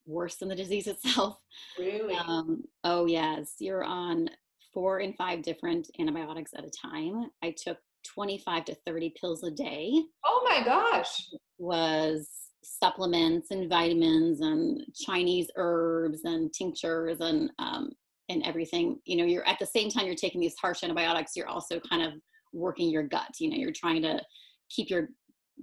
worse 0.05 0.35
than 0.35 0.49
the 0.49 0.55
disease 0.55 0.87
itself. 0.87 1.37
Really? 1.77 2.15
Um, 2.15 2.63
oh, 2.83 3.05
yes. 3.05 3.55
You're 3.59 3.83
on 3.83 4.29
four 4.73 4.99
and 4.99 5.15
five 5.15 5.43
different 5.43 5.89
antibiotics 5.99 6.51
at 6.55 6.65
a 6.65 6.71
time. 6.71 7.29
I 7.43 7.53
took 7.55 7.77
25 8.03 8.65
to 8.65 8.75
30 8.85 9.13
pills 9.19 9.43
a 9.43 9.51
day. 9.51 9.91
Oh 10.25 10.47
my 10.47 10.63
gosh. 10.63 11.29
Was 11.57 12.29
supplements 12.63 13.51
and 13.51 13.69
vitamins 13.69 14.41
and 14.41 14.81
Chinese 14.95 15.47
herbs 15.57 16.21
and 16.23 16.53
tinctures 16.53 17.19
and 17.19 17.51
um, 17.59 17.91
and 18.29 18.43
everything. 18.43 18.99
You 19.05 19.17
know, 19.17 19.25
you're 19.25 19.47
at 19.47 19.59
the 19.59 19.65
same 19.65 19.89
time 19.89 20.05
you're 20.05 20.15
taking 20.15 20.41
these 20.41 20.55
harsh 20.59 20.83
antibiotics, 20.83 21.33
you're 21.35 21.47
also 21.47 21.79
kind 21.79 22.03
of 22.03 22.13
working 22.53 22.89
your 22.89 23.03
gut. 23.03 23.29
You 23.39 23.49
know, 23.49 23.57
you're 23.57 23.71
trying 23.71 24.01
to 24.03 24.21
keep 24.69 24.89
your 24.89 25.09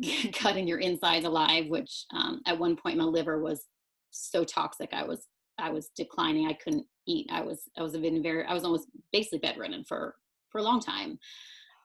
gut 0.42 0.56
and 0.56 0.68
your 0.68 0.78
insides 0.78 1.24
alive, 1.24 1.66
which 1.68 2.04
um, 2.14 2.40
at 2.46 2.58
one 2.58 2.76
point 2.76 2.98
my 2.98 3.04
liver 3.04 3.40
was 3.40 3.66
so 4.10 4.44
toxic. 4.44 4.90
I 4.92 5.04
was 5.04 5.26
I 5.58 5.70
was 5.70 5.90
declining. 5.96 6.46
I 6.46 6.54
couldn't 6.54 6.86
eat. 7.06 7.26
I 7.30 7.42
was 7.42 7.62
I 7.78 7.82
was 7.82 7.96
been 7.96 8.22
very 8.22 8.44
I 8.44 8.54
was 8.54 8.64
almost 8.64 8.88
basically 9.12 9.40
bedridden 9.40 9.84
for 9.84 10.14
for 10.50 10.58
a 10.58 10.64
long 10.64 10.80
time. 10.80 11.18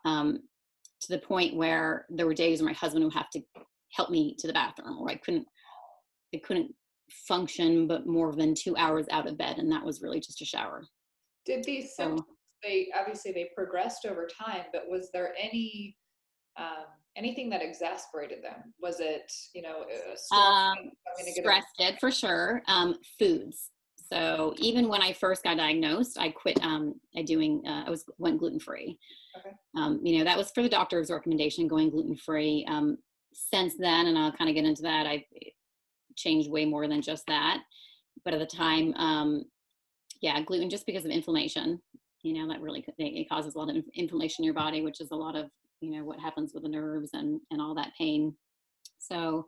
Um, 0.06 0.40
to 1.02 1.10
the 1.10 1.20
point 1.20 1.56
where 1.56 2.06
there 2.10 2.26
were 2.26 2.34
days 2.34 2.62
where 2.62 2.70
my 2.70 2.76
husband 2.76 3.04
would 3.04 3.14
have 3.14 3.30
to 3.32 3.42
help 3.92 4.10
me 4.10 4.36
to 4.40 4.48
the 4.48 4.54
bathroom 4.54 4.98
or 5.00 5.10
I 5.10 5.16
couldn't 5.16 5.46
I 6.34 6.40
couldn't 6.44 6.74
function 7.28 7.88
but 7.88 8.08
more 8.08 8.34
than 8.36 8.56
two 8.56 8.76
hours 8.78 9.06
out 9.12 9.28
of 9.28 9.38
bed 9.38 9.58
and 9.58 9.72
that 9.72 9.86
was 9.86 10.02
really 10.02 10.20
just 10.20 10.42
a 10.42 10.46
shower. 10.46 10.84
Did 11.46 11.64
these 11.64 11.96
symptoms 11.96 12.22
so, 12.22 12.36
they 12.64 12.88
obviously 12.98 13.32
they 13.32 13.50
progressed 13.56 14.06
over 14.06 14.28
time, 14.28 14.66
but 14.74 14.84
was 14.90 15.10
there 15.14 15.34
any 15.40 15.96
um, 16.58 16.86
anything 17.16 17.50
that 17.50 17.62
exasperated 17.62 18.44
them? 18.44 18.74
Was 18.82 19.00
it, 19.00 19.32
you 19.54 19.62
know, 19.62 19.86
um, 20.36 20.76
stress 21.28 21.64
did 21.78 21.98
for 22.00 22.12
sure. 22.12 22.62
Um, 22.68 22.96
foods. 23.20 23.72
So 24.12 24.54
even 24.58 24.88
when 24.88 25.02
I 25.02 25.14
first 25.14 25.44
got 25.44 25.58
diagnosed, 25.58 26.18
I 26.20 26.30
quit 26.30 26.60
um, 26.62 26.96
doing. 27.26 27.64
Uh, 27.66 27.86
I 27.88 27.90
was 27.90 28.06
went 28.18 28.40
gluten 28.40 28.60
free. 28.60 28.98
Okay. 29.38 29.56
Um, 29.76 30.00
you 30.04 30.18
know 30.18 30.24
that 30.24 30.38
was 30.38 30.52
for 30.52 30.64
the 30.64 30.70
doctor's 30.70 31.10
recommendation, 31.10 31.68
going 31.68 31.90
gluten 31.90 32.16
free. 32.16 32.66
Um, 32.70 32.98
since 33.34 33.76
then, 33.78 34.08
and 34.08 34.18
I'll 34.18 34.32
kind 34.32 34.50
of 34.50 34.56
get 34.56 34.66
into 34.66 34.84
that, 34.84 35.06
I've 35.06 35.24
changed 36.16 36.50
way 36.50 36.66
more 36.66 36.88
than 36.88 37.02
just 37.02 37.26
that. 37.28 37.60
But 38.24 38.34
at 38.34 38.40
the 38.40 38.46
time, 38.46 38.94
um, 38.96 39.44
yeah, 40.22 40.40
gluten 40.42 40.70
just 40.70 40.86
because 40.86 41.06
of 41.06 41.12
inflammation. 41.12 41.82
You 42.22 42.34
know 42.34 42.48
that 42.48 42.62
really 42.62 42.86
it 42.98 43.30
causes 43.30 43.56
a 43.56 43.58
lot 43.58 43.76
of 43.76 43.84
inflammation 43.94 44.44
in 44.44 44.46
your 44.46 44.54
body, 44.54 44.82
which 44.82 45.02
is 45.02 45.12
a 45.12 45.16
lot 45.16 45.36
of 45.36 45.50
you 45.82 45.92
know 45.92 46.04
what 46.04 46.20
happens 46.20 46.54
with 46.54 46.64
the 46.64 46.70
nerves 46.70 47.12
and 47.14 47.40
and 47.52 47.62
all 47.62 47.76
that 47.76 47.92
pain 47.98 48.36
so 48.98 49.48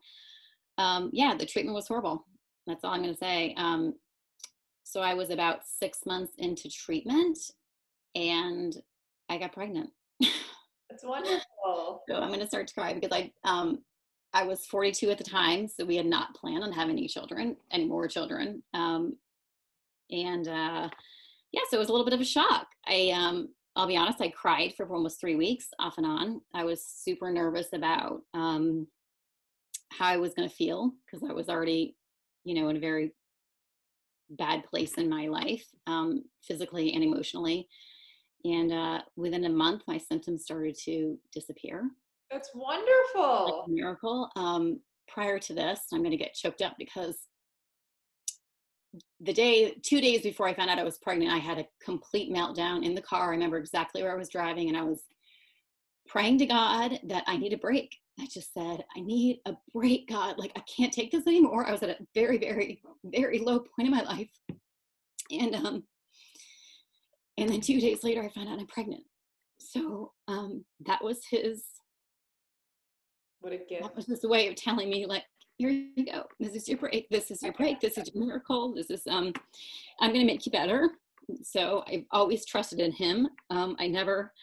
um, 0.78 1.10
yeah 1.14 1.36
the 1.38 1.46
treatment 1.46 1.76
was 1.76 1.88
horrible 1.88 2.26
that's 2.66 2.84
all 2.84 2.94
i'm 2.94 3.02
going 3.02 3.14
to 3.14 3.20
say 3.20 3.54
um, 3.58 3.94
so 4.88 5.02
i 5.02 5.14
was 5.14 5.30
about 5.30 5.62
six 5.66 6.06
months 6.06 6.34
into 6.38 6.70
treatment 6.70 7.38
and 8.16 8.82
i 9.30 9.38
got 9.38 9.54
pregnant. 9.54 9.90
That's 10.90 11.04
wonderful. 11.04 12.04
So 12.10 12.16
i'm 12.16 12.30
going 12.30 12.40
to 12.40 12.48
start 12.48 12.68
to 12.68 12.74
cry 12.74 12.94
because 12.94 13.12
i 13.12 13.32
um, 13.44 13.80
i 14.34 14.44
was 14.44 14.66
42 14.66 15.10
at 15.10 15.18
the 15.18 15.24
time 15.24 15.68
so 15.68 15.86
we 15.86 15.98
had 15.98 16.06
not 16.06 16.34
planned 16.36 16.64
on 16.64 16.72
having 16.72 16.98
any 16.98 17.08
children 17.08 17.56
any 17.72 17.86
more 17.86 18.08
children 18.08 18.64
um, 18.74 19.18
and 20.12 20.48
uh, 20.48 20.90
yeah 21.52 21.62
so 21.70 21.78
it 21.78 21.80
was 21.80 21.90
a 21.90 21.92
little 21.92 22.06
bit 22.06 22.14
of 22.14 22.22
a 22.22 22.26
shock. 22.26 22.68
I 22.88 23.12
um, 23.14 23.50
I'll 23.78 23.88
be 23.88 23.96
honest, 23.96 24.20
I 24.22 24.30
cried 24.30 24.74
for 24.76 24.92
almost 24.92 25.22
three 25.22 25.36
weeks 25.36 25.68
off 25.78 25.98
and 25.98 26.06
on. 26.06 26.42
I 26.54 26.64
was 26.64 26.84
super 26.84 27.32
nervous 27.32 27.68
about 27.74 28.24
um, 28.34 28.88
how 29.92 30.08
I 30.08 30.18
was 30.18 30.34
going 30.34 30.50
to 30.50 30.56
feel 30.56 30.94
because 31.06 31.28
I 31.28 31.32
was 31.32 31.48
already, 31.48 31.96
you 32.44 32.56
know, 32.56 32.70
in 32.70 32.78
a 32.78 32.80
very 32.80 33.14
bad 34.32 34.64
place 34.66 34.94
in 34.96 35.10
my 35.10 35.28
life, 35.28 35.66
um, 35.86 36.24
physically 36.44 36.94
and 36.94 37.04
emotionally. 37.04 37.68
And 38.44 38.72
uh, 38.72 39.02
within 39.16 39.46
a 39.46 39.50
month, 39.50 39.84
my 39.88 39.98
symptoms 39.98 40.44
started 40.44 40.78
to 40.86 41.18
disappear. 41.34 41.90
That's 42.32 42.52
wonderful. 42.54 43.66
Like 43.68 43.70
miracle. 43.70 44.30
Um, 44.36 44.80
prior 45.08 45.40
to 45.40 45.54
this, 45.54 45.82
I'm 45.94 46.02
going 46.02 46.12
to 46.12 46.18
get 46.18 46.34
choked 46.34 46.62
up 46.62 46.76
because 46.78 47.18
the 49.20 49.34
day, 49.34 49.76
two 49.84 50.02
days 50.02 50.22
before 50.22 50.48
I 50.48 50.54
found 50.54 50.70
out 50.70 50.80
I 50.80 50.84
was 50.84 50.98
pregnant, 50.98 51.32
I 51.32 51.38
had 51.38 51.58
a 51.58 51.68
complete 51.84 52.34
meltdown 52.34 52.84
in 52.84 52.96
the 52.96 53.02
car. 53.02 53.28
I 53.28 53.32
remember 53.32 53.58
exactly 53.58 54.02
where 54.02 54.12
I 54.12 54.18
was 54.18 54.30
driving 54.30 54.68
and 54.70 54.78
I 54.78 54.84
was 54.84 55.04
praying 56.08 56.40
to 56.40 56.46
God 56.46 57.00
that 57.04 57.24
I 57.28 57.38
need 57.38 57.54
a 57.54 57.58
break. 57.58 57.96
I 58.20 58.26
just 58.26 58.54
said, 58.54 58.84
I 58.96 59.02
need 59.02 59.40
a 59.46 59.54
break, 59.74 60.10
God. 60.10 60.40
Like, 60.40 60.52
I 60.56 60.62
can't 60.62 60.92
take 60.92 61.12
this 61.12 61.28
anymore. 61.28 61.68
I 61.68 61.72
was 61.72 61.84
at 61.84 61.90
a 61.90 61.98
very, 62.16 62.38
very, 62.38 62.82
very 63.06 63.40
low 63.40 63.60
point 63.60 63.88
in 63.88 63.92
my 63.92 64.02
life. 64.02 64.30
And, 65.32 65.56
um, 65.56 65.84
and 67.38 67.50
then 67.50 67.62
two 67.62 67.80
days 67.80 68.04
later, 68.04 68.24
I 68.24 68.30
found 68.30 68.50
out 68.50 68.60
I'm 68.60 68.68
pregnant. 68.68 69.04
So, 69.60 70.14
um, 70.28 70.66
that 70.86 71.04
was 71.04 71.20
his, 71.30 71.64
what 73.42 73.54
a 73.54 73.58
gift. 73.58 73.84
That 73.84 73.96
was 73.96 74.08
his 74.08 74.24
way 74.24 74.48
of 74.48 74.56
telling 74.56 74.90
me, 74.90 75.06
like, 75.06 75.24
here 75.58 75.70
you 75.70 76.06
go. 76.06 76.24
This 76.40 76.54
is 76.54 76.68
your 76.68 76.78
break. 76.78 77.10
This 77.10 77.30
is 77.30 77.42
your 77.44 77.54
break. 77.54 77.80
This 77.80 77.98
is 77.98 78.12
your 78.14 78.26
miracle. 78.26 78.74
This 78.74 78.90
is, 78.90 79.02
um, 79.08 79.34
I'm 80.00 80.12
going 80.12 80.26
to 80.26 80.32
make 80.32 80.46
you 80.46 80.52
better. 80.52 80.90
So 81.44 81.84
I've 81.88 82.06
always 82.12 82.46
trusted 82.46 82.80
in 82.80 82.92
him. 82.92 83.28
Um, 83.50 83.76
I 83.80 83.88
never, 83.88 84.34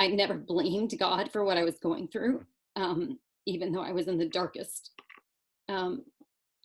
I 0.00 0.06
never 0.06 0.34
blamed 0.34 0.94
God 0.98 1.30
for 1.30 1.44
what 1.44 1.58
I 1.58 1.62
was 1.62 1.78
going 1.78 2.08
through, 2.08 2.44
um, 2.74 3.18
even 3.46 3.70
though 3.70 3.82
I 3.82 3.92
was 3.92 4.08
in 4.08 4.16
the 4.16 4.28
darkest 4.28 4.92
um, 5.68 6.04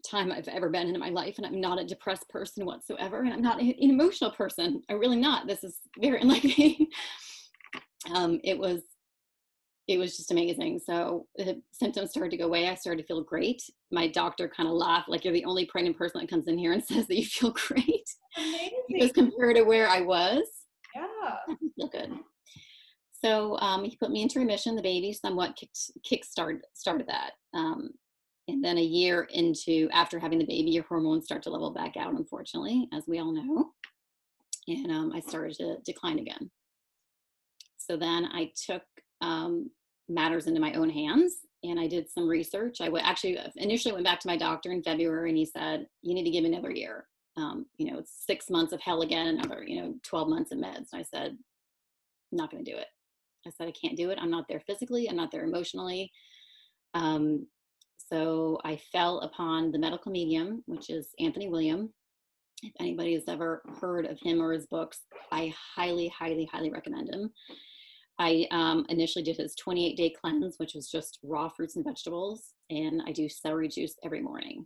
time 0.10 0.32
I've 0.32 0.48
ever 0.48 0.70
been 0.70 0.88
in 0.88 1.00
my 1.00 1.10
life. 1.10 1.36
And 1.38 1.46
I'm 1.46 1.60
not 1.60 1.80
a 1.80 1.86
depressed 1.86 2.30
person 2.30 2.65
whatsoever. 2.65 3.24
And 3.24 3.34
I'm 3.34 3.42
not 3.42 3.60
an 3.60 3.74
emotional 3.77 4.32
person. 4.32 4.82
I'm 4.89 5.00
really 5.00 5.18
not. 5.18 5.48
This 5.48 5.65
is 5.65 5.80
very 6.00 6.22
unlike 6.22 6.46
me. 6.46 6.89
um, 8.13 8.39
it 8.44 8.58
was 8.58 8.82
it 9.88 10.00
was 10.00 10.18
just 10.18 10.32
amazing. 10.32 10.80
So 10.84 11.27
the 11.36 11.62
symptoms 11.72 12.10
started 12.10 12.32
to 12.32 12.38
go 12.38 12.46
away. 12.46 12.68
I 12.68 12.74
started 12.74 13.01
to 13.04 13.08
feel 13.08 13.22
great. 13.22 13.62
My 13.92 14.08
doctor 14.08 14.50
kind 14.50 14.68
of 14.68 14.74
laughed, 14.74 15.10
like 15.10 15.24
you're 15.24 15.34
the 15.34 15.46
only 15.46 15.65
pregnant 15.65 15.96
person 15.96 16.22
that 16.22 16.30
comes 16.30 16.48
in 16.48 16.58
here 16.58 16.72
and 16.72 16.84
says 16.86 17.06
that 17.06 17.18
you 17.18 17.25
feel 17.25 17.51
great. 17.51 18.10
Amazing. 18.36 18.70
because 18.88 19.12
compared 19.12 19.58
to 19.58 19.63
where 19.63 19.88
I 19.88 20.01
was, 20.01 20.42
yeah. 20.96 21.04
I 21.50 21.56
feel 21.75 21.88
good. 21.88 22.18
So 23.25 23.58
um, 23.58 23.84
he 23.84 23.96
put 23.96 24.12
me 24.12 24.22
into 24.22 24.38
remission. 24.38 24.75
The 24.75 24.84
baby 24.84 25.12
somewhat 25.12 25.55
kick, 25.55 25.72
kick 26.03 26.24
started, 26.24 26.62
started 26.74 27.08
that. 27.08 27.32
Um, 27.55 27.89
and 28.48 28.63
then 28.63 28.77
a 28.77 28.84
year 28.84 29.27
into 29.32 29.89
after 29.91 30.20
having 30.20 30.38
the 30.38 30.46
baby, 30.46 30.70
your 30.70 30.84
hormones 30.84 31.25
start 31.25 31.41
to 31.44 31.50
level 31.50 31.72
back 31.72 31.98
out, 31.98 32.13
unfortunately, 32.13 32.88
as 32.94 33.05
we 33.08 33.17
all 33.17 33.34
know. 33.34 33.72
And 34.67 34.91
um, 34.91 35.12
I 35.15 35.22
started 35.22 35.58
to 35.58 35.77
decline 35.84 36.20
again. 36.20 36.51
So 37.77 37.98
then 37.98 38.25
I 38.25 38.51
took 38.63 38.84
um, 39.22 39.72
matters 40.08 40.46
into 40.46 40.62
my 40.62 40.74
own 40.74 40.91
hands 40.91 41.34
and 41.63 41.79
I 41.79 41.88
did 41.88 42.08
some 42.08 42.27
research. 42.27 42.77
I 42.79 42.91
actually 43.01 43.39
uh, 43.39 43.50
initially 43.55 43.94
went 43.94 44.05
back 44.05 44.20
to 44.20 44.27
my 44.27 44.38
doctor 44.38 44.72
in 44.72 44.84
February 44.84 45.29
and 45.29 45.38
he 45.38 45.46
said, 45.46 45.88
You 46.03 46.13
need 46.13 46.25
to 46.25 46.32
give 46.32 46.46
another 46.46 46.70
year. 46.70 47.08
Um, 47.38 47.65
you 47.77 47.91
know, 47.91 47.98
it's 47.98 48.24
six 48.27 48.51
months 48.51 48.72
of 48.72 48.82
hell 48.82 49.01
again, 49.01 49.25
another, 49.25 49.63
you 49.63 49.82
know, 49.82 49.96
12 50.03 50.29
months 50.29 50.51
of 50.51 50.60
meds. 50.60 50.89
And 50.94 51.00
I 51.00 51.03
said, 51.03 51.36
I'm 52.32 52.38
not 52.38 52.51
going 52.51 52.63
to 52.63 52.72
do 52.72 52.77
it. 52.77 52.86
I 53.48 53.52
said, 53.52 53.68
I 53.68 53.72
can't 53.72 53.98
do 53.98 54.10
it. 54.10 54.20
I'm 54.22 54.32
not 54.32 54.48
there 54.48 54.62
physically, 54.66 55.08
I'm 55.10 55.16
not 55.16 55.32
there 55.32 55.44
emotionally. 55.44 56.12
Um, 56.94 57.48
so 57.98 58.60
I 58.64 58.80
fell 58.92 59.20
upon 59.20 59.72
the 59.72 59.80
medical 59.80 60.12
medium, 60.12 60.64
which 60.68 60.90
is 60.90 61.10
Anthony 61.20 61.50
William. 61.50 61.92
If 62.64 62.74
anybody 62.80 63.14
has 63.14 63.24
ever 63.28 63.62
heard 63.82 64.06
of 64.06 64.20
him 64.22 64.42
or 64.42 64.54
his 64.54 64.66
books, 64.68 65.02
I 65.32 65.54
highly, 65.75 66.08
highly, 66.08 66.46
highly 66.52 66.72
recommend 66.72 67.14
him. 67.14 67.32
I 68.18 68.48
um, 68.52 68.86
initially 68.90 69.24
did 69.24 69.38
his 69.38 69.56
28 69.56 69.98
day 69.98 70.10
cleanse, 70.10 70.56
which 70.58 70.74
was 70.74 70.90
just 70.90 71.20
raw 71.24 71.50
fruits 71.50 71.75
and 71.75 71.84
vegetables, 71.84 72.54
and 72.70 73.02
I 73.06 73.12
do 73.12 73.28
celery 73.28 73.68
juice 73.68 73.96
every 74.06 74.22
morning. 74.22 74.66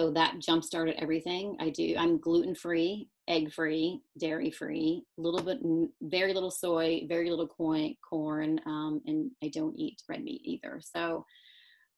So 0.00 0.10
that 0.12 0.38
jump 0.38 0.64
started 0.64 0.94
everything. 0.96 1.58
I 1.60 1.68
do. 1.68 1.94
I'm 1.98 2.18
gluten 2.18 2.54
free, 2.54 3.10
egg 3.28 3.52
free, 3.52 4.00
dairy 4.18 4.50
free, 4.50 5.04
a 5.18 5.20
little 5.20 5.42
bit, 5.42 5.58
very 6.00 6.32
little 6.32 6.50
soy, 6.50 7.02
very 7.06 7.28
little 7.28 7.46
corn, 7.46 7.94
corn, 8.08 8.58
um, 8.64 9.02
and 9.04 9.30
I 9.44 9.48
don't 9.48 9.76
eat 9.76 10.00
red 10.08 10.24
meat 10.24 10.40
either. 10.42 10.80
So 10.80 11.26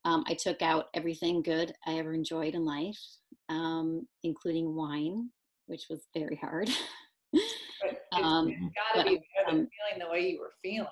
um, 0.04 0.25
I 0.26 0.35
took 0.35 0.62
out 0.62 0.87
everything 0.94 1.42
good 1.42 1.75
I 1.87 2.00
ever 2.00 2.12
enjoyed 2.12 2.56
in 2.56 2.64
life, 2.64 2.99
um, 3.49 4.09
including 4.25 4.75
wine, 4.75 5.30
which 5.66 5.85
was 5.88 6.04
very 6.12 6.40
hard. 6.42 6.71
um, 8.21 8.73
gotta 8.94 9.09
be 9.09 9.23
better 9.37 9.49
um, 9.49 9.68
feeling 9.68 10.00
the 10.00 10.11
way 10.11 10.23
you 10.23 10.40
were 10.40 10.54
feeling. 10.61 10.88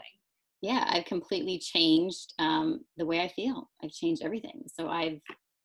Yeah, 0.63 0.85
I've 0.87 1.07
completely 1.07 1.59
changed 1.59 2.35
um, 2.39 2.85
the 2.97 3.07
way 3.07 3.21
I 3.21 3.27
feel. 3.27 3.69
I've 3.83 3.91
changed 3.91 4.23
everything. 4.23 4.63
So 4.79 4.89
I've 4.89 5.19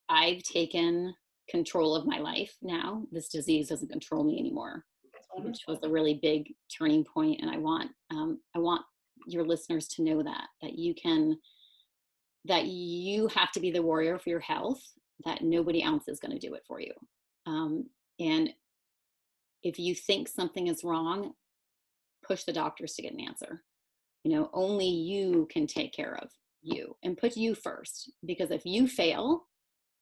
I've 0.09 0.43
taken 0.43 1.13
control 1.49 1.95
of 1.95 2.05
my 2.05 2.19
life 2.19 2.55
now. 2.61 3.03
This 3.11 3.29
disease 3.29 3.69
doesn't 3.69 3.91
control 3.91 4.23
me 4.23 4.39
anymore, 4.39 4.83
which 5.37 5.59
was 5.67 5.79
a 5.83 5.89
really 5.89 6.19
big 6.21 6.53
turning 6.75 7.03
point. 7.03 7.41
And 7.41 7.49
I 7.49 7.57
want 7.57 7.91
um, 8.11 8.39
I 8.55 8.59
want 8.59 8.81
your 9.27 9.45
listeners 9.45 9.87
to 9.89 10.03
know 10.03 10.23
that 10.23 10.47
that 10.61 10.77
you 10.77 10.93
can 10.95 11.37
that 12.45 12.65
you 12.65 13.27
have 13.27 13.51
to 13.51 13.59
be 13.59 13.71
the 13.71 13.81
warrior 13.81 14.19
for 14.19 14.29
your 14.29 14.39
health. 14.39 14.81
That 15.23 15.41
nobody 15.41 15.81
else 15.81 16.07
is 16.07 16.19
going 16.19 16.37
to 16.37 16.47
do 16.47 16.55
it 16.55 16.63
for 16.67 16.81
you. 16.81 16.91
Um, 17.45 17.85
and 18.19 18.49
if 19.63 19.79
you 19.79 19.95
think 19.95 20.27
something 20.27 20.67
is 20.67 20.83
wrong, 20.83 21.33
push 22.27 22.43
the 22.43 22.53
doctors 22.53 22.93
to 22.95 23.01
get 23.01 23.13
an 23.13 23.21
answer. 23.21 23.63
You 24.23 24.31
know, 24.31 24.49
only 24.53 24.87
you 24.87 25.47
can 25.51 25.67
take 25.67 25.93
care 25.93 26.17
of 26.21 26.29
you 26.61 26.95
and 27.03 27.17
put 27.17 27.37
you 27.37 27.55
first. 27.55 28.11
Because 28.25 28.51
if 28.51 28.65
you 28.65 28.87
fail, 28.87 29.45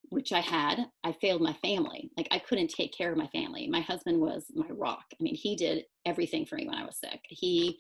which 0.10 0.32
I 0.32 0.40
had, 0.40 0.86
I 1.04 1.14
failed 1.14 1.42
my 1.42 1.54
family. 1.54 2.12
Like 2.18 2.28
I 2.32 2.40
couldn't 2.40 2.70
take 2.70 2.96
care 2.96 3.12
of 3.12 3.18
my 3.18 3.28
family. 3.28 3.68
My 3.68 3.82
husband 3.82 4.20
was 4.20 4.46
my 4.54 4.68
rock. 4.70 5.06
I 5.12 5.24
mean, 5.24 5.36
he 5.36 5.56
did 5.56 5.86
everything 6.06 6.46
for 6.46 6.56
me 6.56 6.68
when 6.68 6.76
I 6.76 6.86
was 6.86 6.98
sick. 6.98 7.22
He, 7.30 7.78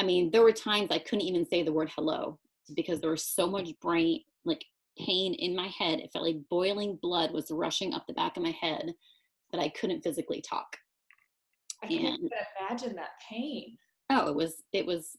I 0.00 0.04
mean, 0.04 0.30
there 0.30 0.42
were 0.42 0.52
times 0.52 0.88
I 0.90 0.98
couldn't 0.98 1.26
even 1.26 1.46
say 1.46 1.62
the 1.62 1.72
word 1.72 1.90
hello 1.94 2.38
because 2.74 3.00
there 3.00 3.10
was 3.10 3.24
so 3.24 3.46
much 3.46 3.68
brain, 3.80 4.20
like 4.44 4.64
pain 4.98 5.34
in 5.34 5.54
my 5.54 5.68
head. 5.68 6.00
It 6.00 6.10
felt 6.12 6.24
like 6.24 6.36
boiling 6.50 6.98
blood 7.02 7.32
was 7.32 7.50
rushing 7.50 7.94
up 7.94 8.06
the 8.06 8.14
back 8.14 8.36
of 8.36 8.42
my 8.42 8.52
head 8.52 8.92
that 9.52 9.60
I 9.60 9.68
couldn't 9.68 10.02
physically 10.02 10.40
talk. 10.40 10.76
I 11.82 11.88
can't 11.88 12.22
imagine 12.60 12.96
that 12.96 13.10
pain. 13.28 13.76
Oh, 14.10 14.28
it 14.28 14.34
was, 14.34 14.62
it 14.72 14.86
was, 14.86 15.16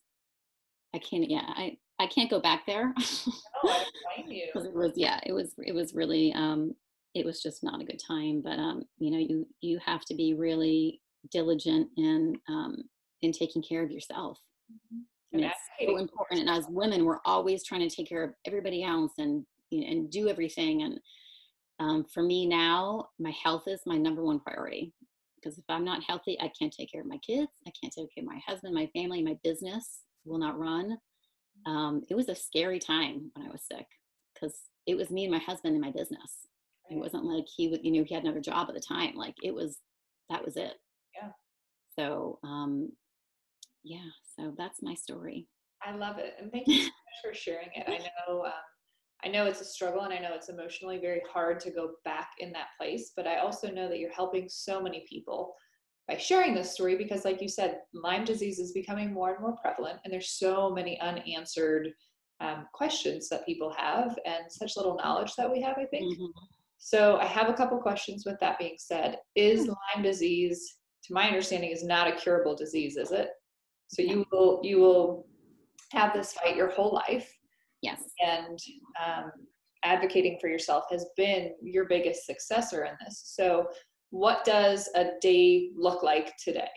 I 0.93 0.99
can't, 0.99 1.29
yeah, 1.29 1.45
I, 1.45 1.77
I 1.99 2.07
can't 2.07 2.29
go 2.29 2.39
back 2.39 2.65
there. 2.65 2.93
no, 2.97 3.33
I 3.71 3.85
blame 4.17 4.31
you. 4.31 4.47
it 4.53 4.73
was, 4.73 4.93
yeah, 4.95 5.19
it 5.25 5.31
was, 5.31 5.53
it 5.65 5.73
was 5.73 5.93
really, 5.93 6.33
um, 6.33 6.75
it 7.15 7.25
was 7.25 7.41
just 7.41 7.63
not 7.63 7.81
a 7.81 7.85
good 7.85 8.01
time. 8.05 8.41
But 8.41 8.59
um, 8.59 8.83
you 8.99 9.09
know, 9.09 9.17
you 9.17 9.47
you 9.61 9.79
have 9.83 10.03
to 10.05 10.15
be 10.15 10.33
really 10.33 11.01
diligent 11.31 11.89
in 11.97 12.37
um, 12.47 12.83
in 13.21 13.31
taking 13.31 13.63
care 13.63 13.81
of 13.81 13.89
yourself. 13.89 14.39
Mm-hmm. 14.71 15.01
And 15.33 15.45
it's 15.45 15.55
so 15.81 15.97
important. 15.97 16.41
And 16.41 16.49
as 16.49 16.67
women, 16.69 17.03
we're 17.03 17.19
always 17.25 17.63
trying 17.63 17.87
to 17.87 17.93
take 17.93 18.07
care 18.07 18.23
of 18.23 18.33
everybody 18.45 18.83
else 18.83 19.13
and 19.17 19.45
you 19.69 19.81
know, 19.81 19.87
and 19.87 20.11
do 20.11 20.29
everything. 20.29 20.83
And 20.83 20.99
um, 21.79 22.05
for 22.13 22.23
me 22.23 22.45
now, 22.45 23.09
my 23.19 23.31
health 23.31 23.63
is 23.67 23.81
my 23.85 23.97
number 23.97 24.23
one 24.23 24.39
priority 24.39 24.93
because 25.35 25.57
if 25.57 25.65
I'm 25.69 25.83
not 25.83 26.03
healthy, 26.03 26.37
I 26.39 26.51
can't 26.57 26.73
take 26.73 26.91
care 26.91 27.01
of 27.01 27.07
my 27.07 27.17
kids. 27.17 27.51
I 27.67 27.71
can't 27.79 27.93
take 27.93 28.13
care 28.13 28.23
of 28.23 28.27
my 28.27 28.39
husband, 28.47 28.73
my 28.73 28.89
family, 28.93 29.21
my 29.21 29.37
business 29.43 29.99
will 30.25 30.39
not 30.39 30.57
run 30.57 30.97
um, 31.65 32.03
it 32.09 32.15
was 32.15 32.29
a 32.29 32.35
scary 32.35 32.79
time 32.79 33.31
when 33.33 33.47
I 33.47 33.51
was 33.51 33.61
sick 33.63 33.87
because 34.33 34.55
it 34.85 34.95
was 34.95 35.09
me 35.09 35.23
and 35.23 35.33
my 35.33 35.39
husband 35.39 35.73
and 35.73 35.81
my 35.81 35.91
business. 35.91 36.47
Right. 36.89 36.97
It 36.97 36.99
wasn't 36.99 37.25
like 37.25 37.45
he 37.47 37.67
would, 37.67 37.83
you 37.83 37.91
know, 37.91 38.03
he 38.03 38.13
had 38.13 38.23
another 38.23 38.41
job 38.41 38.67
at 38.69 38.75
the 38.75 38.81
time. 38.81 39.15
Like 39.15 39.35
it 39.43 39.53
was, 39.53 39.79
that 40.29 40.43
was 40.43 40.57
it. 40.57 40.73
Yeah. 41.15 41.29
So, 41.97 42.39
um, 42.43 42.91
yeah, 43.83 44.09
so 44.35 44.53
that's 44.57 44.81
my 44.81 44.93
story. 44.93 45.47
I 45.83 45.95
love 45.95 46.17
it. 46.17 46.35
And 46.39 46.51
thank 46.51 46.67
you 46.67 46.77
so 46.77 46.83
much 46.85 46.91
for 47.23 47.33
sharing 47.33 47.69
it. 47.75 47.85
I 47.87 47.99
know, 47.99 48.45
um, 48.45 48.51
I 49.23 49.27
know 49.27 49.45
it's 49.45 49.61
a 49.61 49.65
struggle 49.65 50.01
and 50.01 50.13
I 50.13 50.19
know 50.19 50.33
it's 50.33 50.49
emotionally 50.49 50.99
very 50.99 51.21
hard 51.31 51.59
to 51.61 51.71
go 51.71 51.93
back 52.03 52.29
in 52.39 52.51
that 52.51 52.67
place, 52.79 53.11
but 53.15 53.25
I 53.25 53.37
also 53.37 53.71
know 53.71 53.87
that 53.89 53.99
you're 53.99 54.13
helping 54.13 54.47
so 54.49 54.81
many 54.81 55.05
people 55.09 55.55
by 56.07 56.17
sharing 56.17 56.53
this 56.53 56.73
story 56.73 56.95
because 56.95 57.25
like 57.25 57.41
you 57.41 57.49
said 57.49 57.79
lyme 57.93 58.25
disease 58.25 58.59
is 58.59 58.71
becoming 58.71 59.13
more 59.13 59.33
and 59.33 59.41
more 59.41 59.55
prevalent 59.61 59.99
and 60.03 60.13
there's 60.13 60.31
so 60.31 60.69
many 60.71 60.99
unanswered 60.99 61.89
um, 62.41 62.67
questions 62.73 63.29
that 63.29 63.45
people 63.45 63.73
have 63.77 64.17
and 64.25 64.43
such 64.49 64.75
little 64.77 64.97
knowledge 64.97 65.33
that 65.37 65.51
we 65.51 65.61
have 65.61 65.77
i 65.77 65.85
think. 65.85 66.13
Mm-hmm. 66.13 66.25
so 66.77 67.17
i 67.17 67.25
have 67.25 67.49
a 67.49 67.53
couple 67.53 67.77
questions 67.79 68.25
with 68.25 68.39
that 68.39 68.59
being 68.59 68.75
said. 68.77 69.17
Is 69.35 69.67
lyme 69.67 70.03
disease 70.03 70.77
to 71.05 71.13
my 71.13 71.27
understanding 71.27 71.71
is 71.71 71.83
not 71.83 72.07
a 72.07 72.15
curable 72.15 72.55
disease 72.55 72.97
is 72.97 73.11
it? 73.11 73.29
So 73.87 74.01
you 74.01 74.25
will 74.31 74.59
you 74.63 74.79
will 74.79 75.27
have 75.91 76.13
this 76.13 76.33
fight 76.33 76.55
your 76.55 76.69
whole 76.69 76.93
life. 76.93 77.31
Yes. 77.81 78.01
And 78.25 78.57
um, 79.05 79.31
advocating 79.83 80.37
for 80.41 80.49
yourself 80.49 80.85
has 80.91 81.05
been 81.15 81.51
your 81.61 81.85
biggest 81.85 82.25
successor 82.25 82.85
in 82.85 82.93
this. 83.05 83.21
So 83.25 83.67
what 84.15 84.45
does 84.45 84.89
a 84.95 85.11
day 85.21 85.71
look 85.75 86.03
like 86.03 86.35
today? 86.37 86.69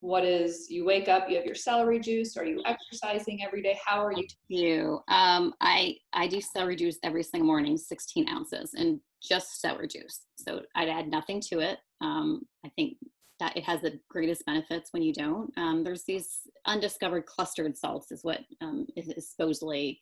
what 0.00 0.24
is 0.24 0.66
you 0.70 0.84
wake 0.84 1.08
up 1.08 1.28
you 1.28 1.36
have 1.36 1.44
your 1.44 1.54
celery 1.54 1.98
juice 1.98 2.36
are 2.36 2.44
you 2.44 2.62
exercising 2.66 3.42
every 3.42 3.62
day? 3.62 3.78
How 3.84 4.04
are 4.04 4.12
you 4.12 4.26
you. 4.48 5.00
Um 5.08 5.54
i 5.60 5.96
i 6.12 6.28
do 6.28 6.40
celery 6.40 6.76
juice 6.76 6.98
every 7.02 7.22
single 7.22 7.46
morning 7.46 7.76
16 7.76 8.28
ounces 8.28 8.74
and 8.74 9.00
just 9.22 9.60
celery 9.60 9.88
juice. 9.88 10.20
So 10.36 10.60
i'd 10.76 10.88
add 10.88 11.08
nothing 11.08 11.40
to 11.48 11.60
it. 11.60 11.78
Um 12.02 12.42
i 12.64 12.68
think 12.76 12.98
that 13.40 13.56
it 13.56 13.64
has 13.64 13.80
the 13.80 13.98
greatest 14.08 14.46
benefits 14.46 14.92
when 14.92 15.02
you 15.02 15.12
don't. 15.12 15.52
Um, 15.58 15.84
there's 15.84 16.04
these 16.04 16.40
undiscovered 16.64 17.26
clustered 17.26 17.76
salts 17.76 18.10
is 18.10 18.24
what 18.24 18.40
um, 18.62 18.86
is, 18.96 19.08
is 19.08 19.30
supposedly 19.30 20.00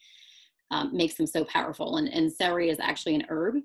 um, 0.71 0.97
makes 0.97 1.15
them 1.15 1.27
so 1.27 1.45
powerful. 1.45 1.97
And, 1.97 2.07
and 2.09 2.33
celery 2.33 2.71
is 2.71 2.79
actually 2.81 3.17
an 3.17 3.27
herb 3.29 3.57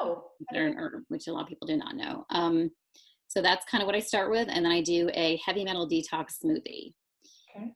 oh 0.00 0.24
herb 0.54 1.02
which 1.08 1.28
a 1.28 1.32
lot 1.32 1.42
of 1.42 1.48
people 1.48 1.66
do 1.66 1.76
not 1.76 1.94
know 1.94 2.24
um, 2.30 2.70
so 3.30 3.40
that's 3.40 3.64
kind 3.66 3.80
of 3.80 3.86
what 3.86 3.94
I 3.94 4.00
start 4.00 4.28
with. 4.28 4.48
And 4.50 4.64
then 4.64 4.72
I 4.72 4.82
do 4.82 5.08
a 5.14 5.40
heavy 5.46 5.62
metal 5.62 5.88
detox 5.88 6.38
smoothie. 6.44 6.92
Okay. 7.56 7.72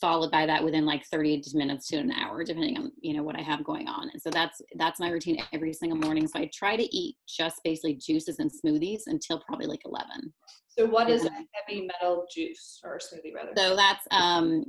Followed 0.00 0.32
by 0.32 0.44
that 0.44 0.62
within 0.62 0.84
like 0.84 1.04
30 1.06 1.42
minutes 1.54 1.86
to 1.88 1.98
an 1.98 2.10
hour, 2.10 2.42
depending 2.42 2.76
on 2.76 2.92
you 3.00 3.16
know 3.16 3.22
what 3.22 3.38
I 3.38 3.42
have 3.42 3.62
going 3.62 3.86
on. 3.86 4.10
And 4.12 4.20
so 4.20 4.28
that's 4.30 4.60
that's 4.76 4.98
my 4.98 5.10
routine 5.10 5.40
every 5.52 5.72
single 5.72 5.98
morning. 5.98 6.26
So 6.26 6.40
I 6.40 6.50
try 6.52 6.76
to 6.76 6.96
eat 6.96 7.16
just 7.28 7.60
basically 7.62 7.94
juices 7.94 8.40
and 8.40 8.50
smoothies 8.50 9.02
until 9.06 9.40
probably 9.46 9.66
like 9.66 9.82
11. 9.84 10.32
So 10.68 10.86
what 10.86 11.08
is 11.08 11.24
a 11.24 11.30
heavy 11.30 11.86
metal 11.86 12.26
juice 12.32 12.80
or 12.84 12.98
smoothie 12.98 13.34
rather? 13.34 13.52
So 13.56 13.76
that's 13.76 14.04
um 14.10 14.64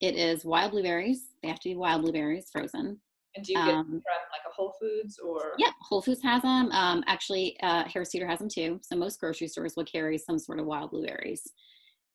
it 0.00 0.16
is 0.16 0.46
wild 0.46 0.72
blueberries. 0.72 1.28
They 1.42 1.48
have 1.48 1.60
to 1.60 1.68
be 1.68 1.76
wild 1.76 2.02
blueberries, 2.02 2.48
frozen. 2.50 2.98
And 3.36 3.44
do 3.44 3.52
you 3.52 3.58
get 3.58 3.74
um, 3.74 3.84
from 3.84 4.00
like 4.32 4.43
Whole 4.54 4.74
Foods 4.80 5.18
or? 5.18 5.52
Yeah, 5.58 5.70
Whole 5.80 6.02
Foods 6.02 6.22
has 6.22 6.42
them. 6.42 6.70
Um, 6.72 7.02
actually, 7.06 7.56
uh, 7.62 7.84
Harris 7.84 8.10
Teeter 8.10 8.26
has 8.26 8.38
them 8.38 8.48
too. 8.48 8.80
So 8.82 8.96
most 8.96 9.20
grocery 9.20 9.48
stores 9.48 9.74
will 9.76 9.84
carry 9.84 10.18
some 10.18 10.38
sort 10.38 10.60
of 10.60 10.66
wild 10.66 10.90
blueberries. 10.90 11.42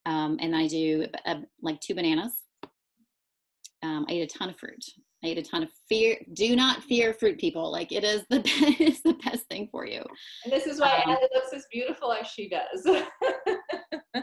Um, 0.06 0.38
and 0.42 0.56
I 0.56 0.68
do 0.68 1.06
uh, 1.26 1.36
like 1.62 1.80
two 1.82 1.96
bananas. 1.96 2.34
Um, 3.84 4.06
I 4.10 4.14
eat 4.14 4.22
a 4.22 4.38
ton 4.38 4.50
of 4.50 4.58
fruit. 4.58 4.84
I 5.24 5.28
eat 5.28 5.38
a 5.38 5.44
ton 5.44 5.64
of 5.64 5.70
fear. 5.88 6.18
Do 6.34 6.56
not 6.56 6.84
fear 6.84 7.14
fruit, 7.14 7.38
people. 7.40 7.72
Like 7.72 7.92
it 7.92 8.04
is 8.04 8.24
the 8.30 8.40
best, 8.42 8.80
it's 8.80 9.02
the 9.02 9.18
best 9.24 9.46
thing 9.50 9.68
for 9.72 9.86
you. 9.86 10.04
And 10.44 10.54
this 10.54 10.66
is 10.66 10.80
why 10.80 11.02
um, 11.06 11.12
Ellie 11.12 11.28
looks 11.34 11.54
as 11.54 11.66
beautiful 11.72 12.14
as 12.14 12.28
she 12.28 12.50
does. 12.50 12.86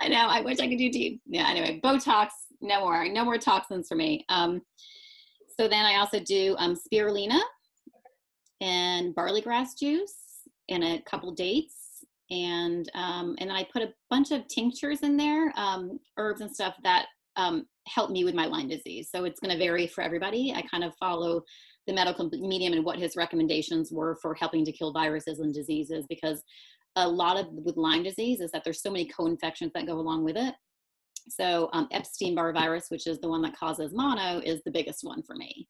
I 0.00 0.08
know. 0.08 0.26
I 0.28 0.40
wish 0.42 0.58
I 0.60 0.68
could 0.68 0.78
do 0.78 0.90
deep. 0.90 1.20
Yeah. 1.26 1.48
Anyway, 1.48 1.80
Botox. 1.82 2.28
No 2.60 2.80
more. 2.80 3.08
No 3.08 3.24
more 3.24 3.38
toxins 3.38 3.88
for 3.88 3.94
me. 3.94 4.24
Um, 4.28 4.60
so 5.58 5.68
then 5.68 5.84
I 5.84 5.96
also 5.96 6.20
do 6.20 6.54
um, 6.58 6.76
spirulina 6.76 7.40
and 8.60 9.14
barley 9.14 9.40
grass 9.40 9.74
juice 9.74 10.14
and 10.68 10.84
a 10.84 11.02
couple 11.02 11.32
dates. 11.32 11.74
And 12.30 12.90
um, 12.94 13.36
and 13.38 13.48
then 13.48 13.56
I 13.56 13.66
put 13.72 13.82
a 13.82 13.92
bunch 14.10 14.32
of 14.32 14.46
tinctures 14.48 15.00
in 15.00 15.16
there, 15.16 15.52
um, 15.56 15.98
herbs 16.18 16.42
and 16.42 16.54
stuff 16.54 16.74
that 16.84 17.06
um, 17.36 17.66
help 17.86 18.10
me 18.10 18.24
with 18.24 18.34
my 18.34 18.44
Lyme 18.44 18.68
disease. 18.68 19.08
So 19.10 19.24
it's 19.24 19.40
going 19.40 19.52
to 19.52 19.58
vary 19.58 19.86
for 19.86 20.02
everybody. 20.02 20.52
I 20.54 20.62
kind 20.62 20.84
of 20.84 20.94
follow 20.96 21.42
the 21.86 21.94
medical 21.94 22.28
medium 22.32 22.74
and 22.74 22.84
what 22.84 22.98
his 22.98 23.16
recommendations 23.16 23.90
were 23.90 24.18
for 24.20 24.34
helping 24.34 24.64
to 24.66 24.72
kill 24.72 24.92
viruses 24.92 25.38
and 25.38 25.54
diseases 25.54 26.04
because 26.08 26.42
a 26.96 27.08
lot 27.08 27.38
of 27.38 27.46
with 27.50 27.76
Lyme 27.76 28.02
disease 28.02 28.40
is 28.40 28.50
that 28.50 28.62
there's 28.62 28.82
so 28.82 28.90
many 28.90 29.06
co-infections 29.06 29.72
that 29.74 29.86
go 29.86 29.94
along 29.94 30.24
with 30.24 30.36
it. 30.36 30.54
So 31.28 31.68
um, 31.72 31.88
Epstein-Barr 31.90 32.52
virus, 32.52 32.86
which 32.88 33.06
is 33.06 33.20
the 33.20 33.28
one 33.28 33.42
that 33.42 33.56
causes 33.56 33.92
mono, 33.94 34.40
is 34.44 34.60
the 34.64 34.70
biggest 34.70 35.00
one 35.02 35.22
for 35.22 35.34
me. 35.34 35.66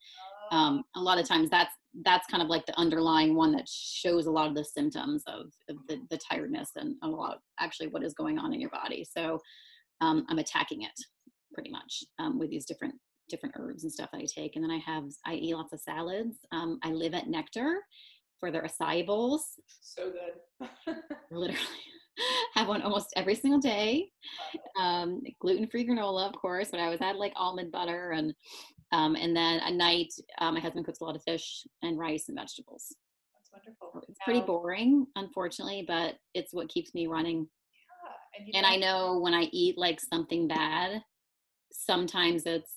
Um, 0.50 0.82
a 0.96 1.00
lot 1.00 1.18
of 1.18 1.26
times 1.26 1.50
that's 1.50 1.74
that's 2.04 2.26
kind 2.26 2.42
of 2.42 2.48
like 2.48 2.64
the 2.66 2.78
underlying 2.78 3.34
one 3.34 3.52
that 3.52 3.68
shows 3.68 4.26
a 4.26 4.30
lot 4.30 4.46
of 4.46 4.54
the 4.54 4.64
symptoms 4.64 5.22
of, 5.26 5.46
of 5.68 5.76
the, 5.88 6.00
the, 6.10 6.18
tiredness 6.18 6.70
and 6.76 6.94
a 7.02 7.08
lot 7.08 7.38
actually 7.58 7.88
what 7.88 8.04
is 8.04 8.14
going 8.14 8.38
on 8.38 8.52
in 8.52 8.60
your 8.60 8.70
body. 8.70 9.04
So 9.04 9.40
um, 10.00 10.24
I'm 10.28 10.38
attacking 10.38 10.82
it 10.82 10.92
pretty 11.52 11.70
much 11.70 12.04
um, 12.18 12.38
with 12.38 12.50
these 12.50 12.66
different 12.66 12.94
different 13.28 13.54
herbs 13.58 13.82
and 13.82 13.92
stuff 13.92 14.10
that 14.12 14.22
I 14.22 14.26
take. 14.26 14.56
And 14.56 14.64
then 14.64 14.70
I 14.70 14.78
have 14.78 15.04
I 15.26 15.34
eat 15.34 15.54
lots 15.54 15.72
of 15.72 15.80
salads. 15.80 16.36
Um, 16.52 16.78
I 16.82 16.92
live 16.92 17.14
at 17.14 17.26
Nekter 17.26 17.76
for 18.38 18.50
their 18.50 18.62
acai 18.62 19.06
bowls. 19.06 19.44
So 19.80 20.10
good. 20.12 20.96
Literally 21.30 21.58
have 22.54 22.68
one 22.68 22.82
almost 22.82 23.12
every 23.16 23.34
single 23.34 23.60
day. 23.60 24.10
Um, 24.78 25.22
gluten-free 25.40 25.86
granola, 25.86 26.28
of 26.28 26.34
course, 26.34 26.68
but 26.70 26.80
I 26.80 26.84
always 26.84 27.00
had 27.00 27.16
like 27.16 27.32
almond 27.36 27.72
butter 27.72 28.10
and 28.10 28.34
um, 28.92 29.16
and 29.16 29.36
then 29.36 29.60
at 29.60 29.74
night, 29.74 30.12
um, 30.40 30.54
my 30.54 30.60
husband 30.60 30.86
cooks 30.86 31.00
a 31.00 31.04
lot 31.04 31.16
of 31.16 31.22
fish 31.22 31.66
and 31.82 31.98
rice 31.98 32.28
and 32.28 32.38
vegetables. 32.38 32.94
That's 33.34 33.50
wonderful. 33.52 34.02
It's 34.08 34.18
pretty 34.24 34.40
boring, 34.40 35.06
unfortunately, 35.14 35.84
but 35.86 36.14
it's 36.34 36.54
what 36.54 36.70
keeps 36.70 36.94
me 36.94 37.06
running. 37.06 37.46
Yeah, 38.38 38.44
and, 38.46 38.56
and 38.56 38.66
I 38.66 38.76
know 38.76 39.18
when 39.20 39.34
I 39.34 39.48
eat 39.52 39.76
like 39.76 40.00
something 40.00 40.48
bad, 40.48 41.02
sometimes 41.70 42.44
it's 42.46 42.72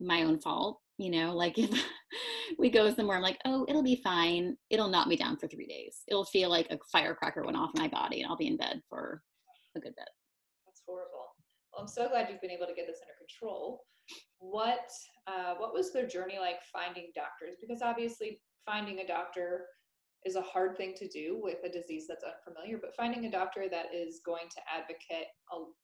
my 0.00 0.22
own 0.22 0.40
fault. 0.40 0.78
You 0.98 1.10
know, 1.10 1.34
like 1.34 1.56
if 1.58 1.70
we 2.58 2.70
go 2.70 2.92
somewhere, 2.92 3.16
I'm 3.16 3.22
like, 3.22 3.38
oh, 3.44 3.64
it'll 3.68 3.84
be 3.84 4.00
fine. 4.02 4.56
It'll 4.68 4.88
knock 4.88 5.06
me 5.06 5.16
down 5.16 5.36
for 5.36 5.46
three 5.46 5.66
days. 5.66 6.02
It'll 6.08 6.24
feel 6.24 6.50
like 6.50 6.66
a 6.70 6.78
firecracker 6.90 7.44
went 7.44 7.56
off 7.56 7.70
my 7.74 7.88
body, 7.88 8.20
and 8.20 8.30
I'll 8.30 8.36
be 8.36 8.48
in 8.48 8.56
bed 8.56 8.82
for 8.88 9.22
a 9.76 9.80
good 9.80 9.94
bit. 9.96 10.08
That's 10.66 10.82
horrible. 10.86 11.34
Well, 11.72 11.82
I'm 11.82 11.88
so 11.88 12.08
glad 12.08 12.28
you've 12.28 12.40
been 12.40 12.50
able 12.50 12.66
to 12.66 12.74
get 12.74 12.86
this 12.86 13.00
under 13.02 13.14
control. 13.16 13.84
What 14.40 14.90
uh, 15.26 15.54
what 15.58 15.72
was 15.72 15.92
their 15.92 16.06
journey 16.06 16.38
like 16.40 16.58
finding 16.72 17.12
doctors? 17.14 17.56
Because 17.60 17.80
obviously, 17.80 18.40
finding 18.66 18.98
a 18.98 19.06
doctor 19.06 19.66
is 20.24 20.36
a 20.36 20.42
hard 20.42 20.76
thing 20.76 20.94
to 20.96 21.08
do 21.08 21.38
with 21.42 21.58
a 21.64 21.68
disease 21.68 22.06
that's 22.08 22.24
unfamiliar 22.24 22.78
but 22.80 22.94
finding 22.96 23.24
a 23.26 23.30
doctor 23.30 23.68
that 23.70 23.94
is 23.94 24.20
going 24.24 24.48
to 24.50 24.60
advocate 24.72 25.28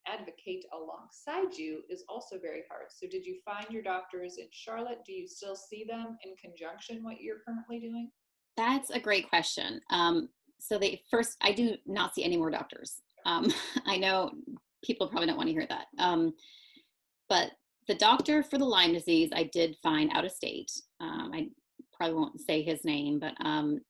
advocate 0.06 0.64
alongside 0.72 1.56
you 1.56 1.82
is 1.88 2.04
also 2.08 2.38
very 2.40 2.62
hard. 2.68 2.86
So 2.90 3.06
did 3.08 3.24
you 3.24 3.38
find 3.44 3.66
your 3.70 3.82
doctors 3.82 4.36
in 4.38 4.46
charlotte? 4.50 4.98
Do 5.06 5.12
you 5.12 5.26
still 5.26 5.56
see 5.56 5.84
them 5.88 6.18
in 6.24 6.34
conjunction 6.36 7.02
what 7.02 7.20
you're 7.20 7.38
currently 7.46 7.80
doing? 7.80 8.10
That's 8.56 8.90
a 8.90 9.00
great 9.00 9.28
question. 9.28 9.80
Um, 9.90 10.28
so 10.60 10.78
they 10.78 11.02
first 11.10 11.36
i 11.42 11.52
do 11.52 11.76
not 11.86 12.14
see 12.14 12.24
any 12.24 12.36
more 12.36 12.50
doctors. 12.50 13.00
Um, 13.26 13.52
i 13.86 13.96
know 13.96 14.30
people 14.84 15.08
probably 15.08 15.26
don't 15.26 15.36
want 15.36 15.48
to 15.48 15.54
hear 15.54 15.66
that. 15.68 15.86
Um, 15.98 16.34
but 17.28 17.52
the 17.88 17.94
doctor 17.94 18.42
for 18.42 18.58
the 18.58 18.64
lyme 18.64 18.92
disease 18.92 19.30
i 19.32 19.44
did 19.44 19.76
find 19.82 20.10
out 20.12 20.24
of 20.24 20.32
state. 20.32 20.70
Um, 21.00 21.30
i 21.34 21.48
probably 21.92 22.16
won't 22.16 22.40
say 22.40 22.62
his 22.62 22.84
name 22.84 23.18
but 23.20 23.34
um, 23.44 23.80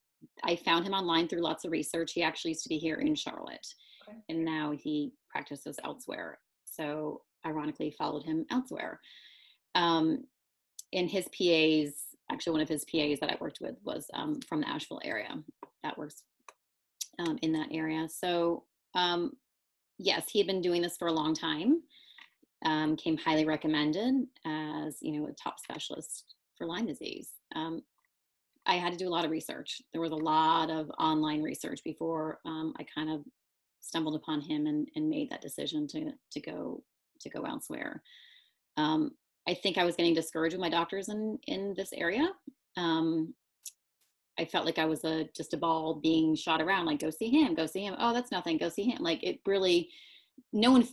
I 0.42 0.56
found 0.56 0.86
him 0.86 0.94
online 0.94 1.28
through 1.28 1.42
lots 1.42 1.64
of 1.64 1.72
research. 1.72 2.12
He 2.12 2.22
actually 2.22 2.52
used 2.52 2.62
to 2.64 2.68
be 2.68 2.78
here 2.78 2.96
in 2.96 3.14
Charlotte, 3.14 3.66
okay. 4.08 4.18
and 4.28 4.44
now 4.44 4.72
he 4.72 5.12
practices 5.30 5.78
elsewhere. 5.84 6.38
So, 6.64 7.22
ironically, 7.46 7.94
followed 7.96 8.24
him 8.24 8.44
elsewhere. 8.50 9.00
Um, 9.74 10.24
and 10.92 11.10
his 11.10 11.26
PAs, 11.28 11.94
actually, 12.30 12.52
one 12.52 12.60
of 12.60 12.68
his 12.68 12.84
PAs 12.84 13.20
that 13.20 13.30
I 13.30 13.36
worked 13.40 13.58
with 13.60 13.76
was 13.84 14.06
um, 14.14 14.40
from 14.48 14.60
the 14.60 14.68
Asheville 14.68 15.00
area. 15.04 15.36
That 15.82 15.98
works 15.98 16.22
um, 17.18 17.38
in 17.42 17.52
that 17.52 17.68
area. 17.70 18.08
So, 18.08 18.64
um, 18.94 19.32
yes, 19.98 20.30
he 20.30 20.38
had 20.38 20.46
been 20.46 20.62
doing 20.62 20.82
this 20.82 20.96
for 20.96 21.08
a 21.08 21.12
long 21.12 21.34
time. 21.34 21.82
Um, 22.64 22.96
came 22.96 23.18
highly 23.18 23.44
recommended 23.44 24.26
as 24.46 24.96
you 25.02 25.12
know 25.12 25.26
a 25.26 25.32
top 25.32 25.60
specialist 25.60 26.34
for 26.56 26.66
Lyme 26.66 26.86
disease. 26.86 27.30
Um, 27.54 27.82
I 28.66 28.76
had 28.76 28.92
to 28.92 28.98
do 28.98 29.08
a 29.08 29.10
lot 29.10 29.24
of 29.24 29.30
research. 29.30 29.82
There 29.92 30.00
was 30.00 30.12
a 30.12 30.16
lot 30.16 30.70
of 30.70 30.90
online 30.98 31.42
research 31.42 31.80
before 31.84 32.38
um, 32.44 32.74
I 32.78 32.84
kind 32.94 33.10
of 33.10 33.20
stumbled 33.80 34.14
upon 34.14 34.40
him 34.40 34.66
and, 34.66 34.88
and 34.96 35.10
made 35.10 35.30
that 35.30 35.42
decision 35.42 35.86
to 35.88 36.12
to 36.32 36.40
go 36.40 36.82
to 37.20 37.28
go 37.28 37.42
elsewhere. 37.42 38.02
Um, 38.76 39.12
I 39.46 39.54
think 39.54 39.76
I 39.76 39.84
was 39.84 39.96
getting 39.96 40.14
discouraged 40.14 40.54
with 40.54 40.62
my 40.62 40.70
doctors 40.70 41.08
in 41.08 41.38
in 41.46 41.74
this 41.76 41.92
area. 41.92 42.30
Um, 42.76 43.34
I 44.38 44.44
felt 44.44 44.64
like 44.66 44.78
I 44.78 44.86
was 44.86 45.04
a 45.04 45.28
just 45.36 45.54
a 45.54 45.58
ball 45.58 46.00
being 46.02 46.34
shot 46.34 46.60
around. 46.60 46.86
Like, 46.86 47.00
go 47.00 47.10
see 47.10 47.28
him, 47.28 47.54
go 47.54 47.66
see 47.66 47.84
him. 47.84 47.94
Oh, 47.98 48.12
that's 48.12 48.32
nothing. 48.32 48.58
Go 48.58 48.68
see 48.68 48.84
him. 48.84 49.02
Like, 49.02 49.22
it 49.22 49.40
really, 49.46 49.90
no 50.52 50.72
one 50.72 50.88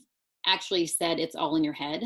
actually 0.46 0.86
said 0.86 1.20
it's 1.20 1.36
all 1.36 1.56
in 1.56 1.64
your 1.64 1.74
head 1.74 2.04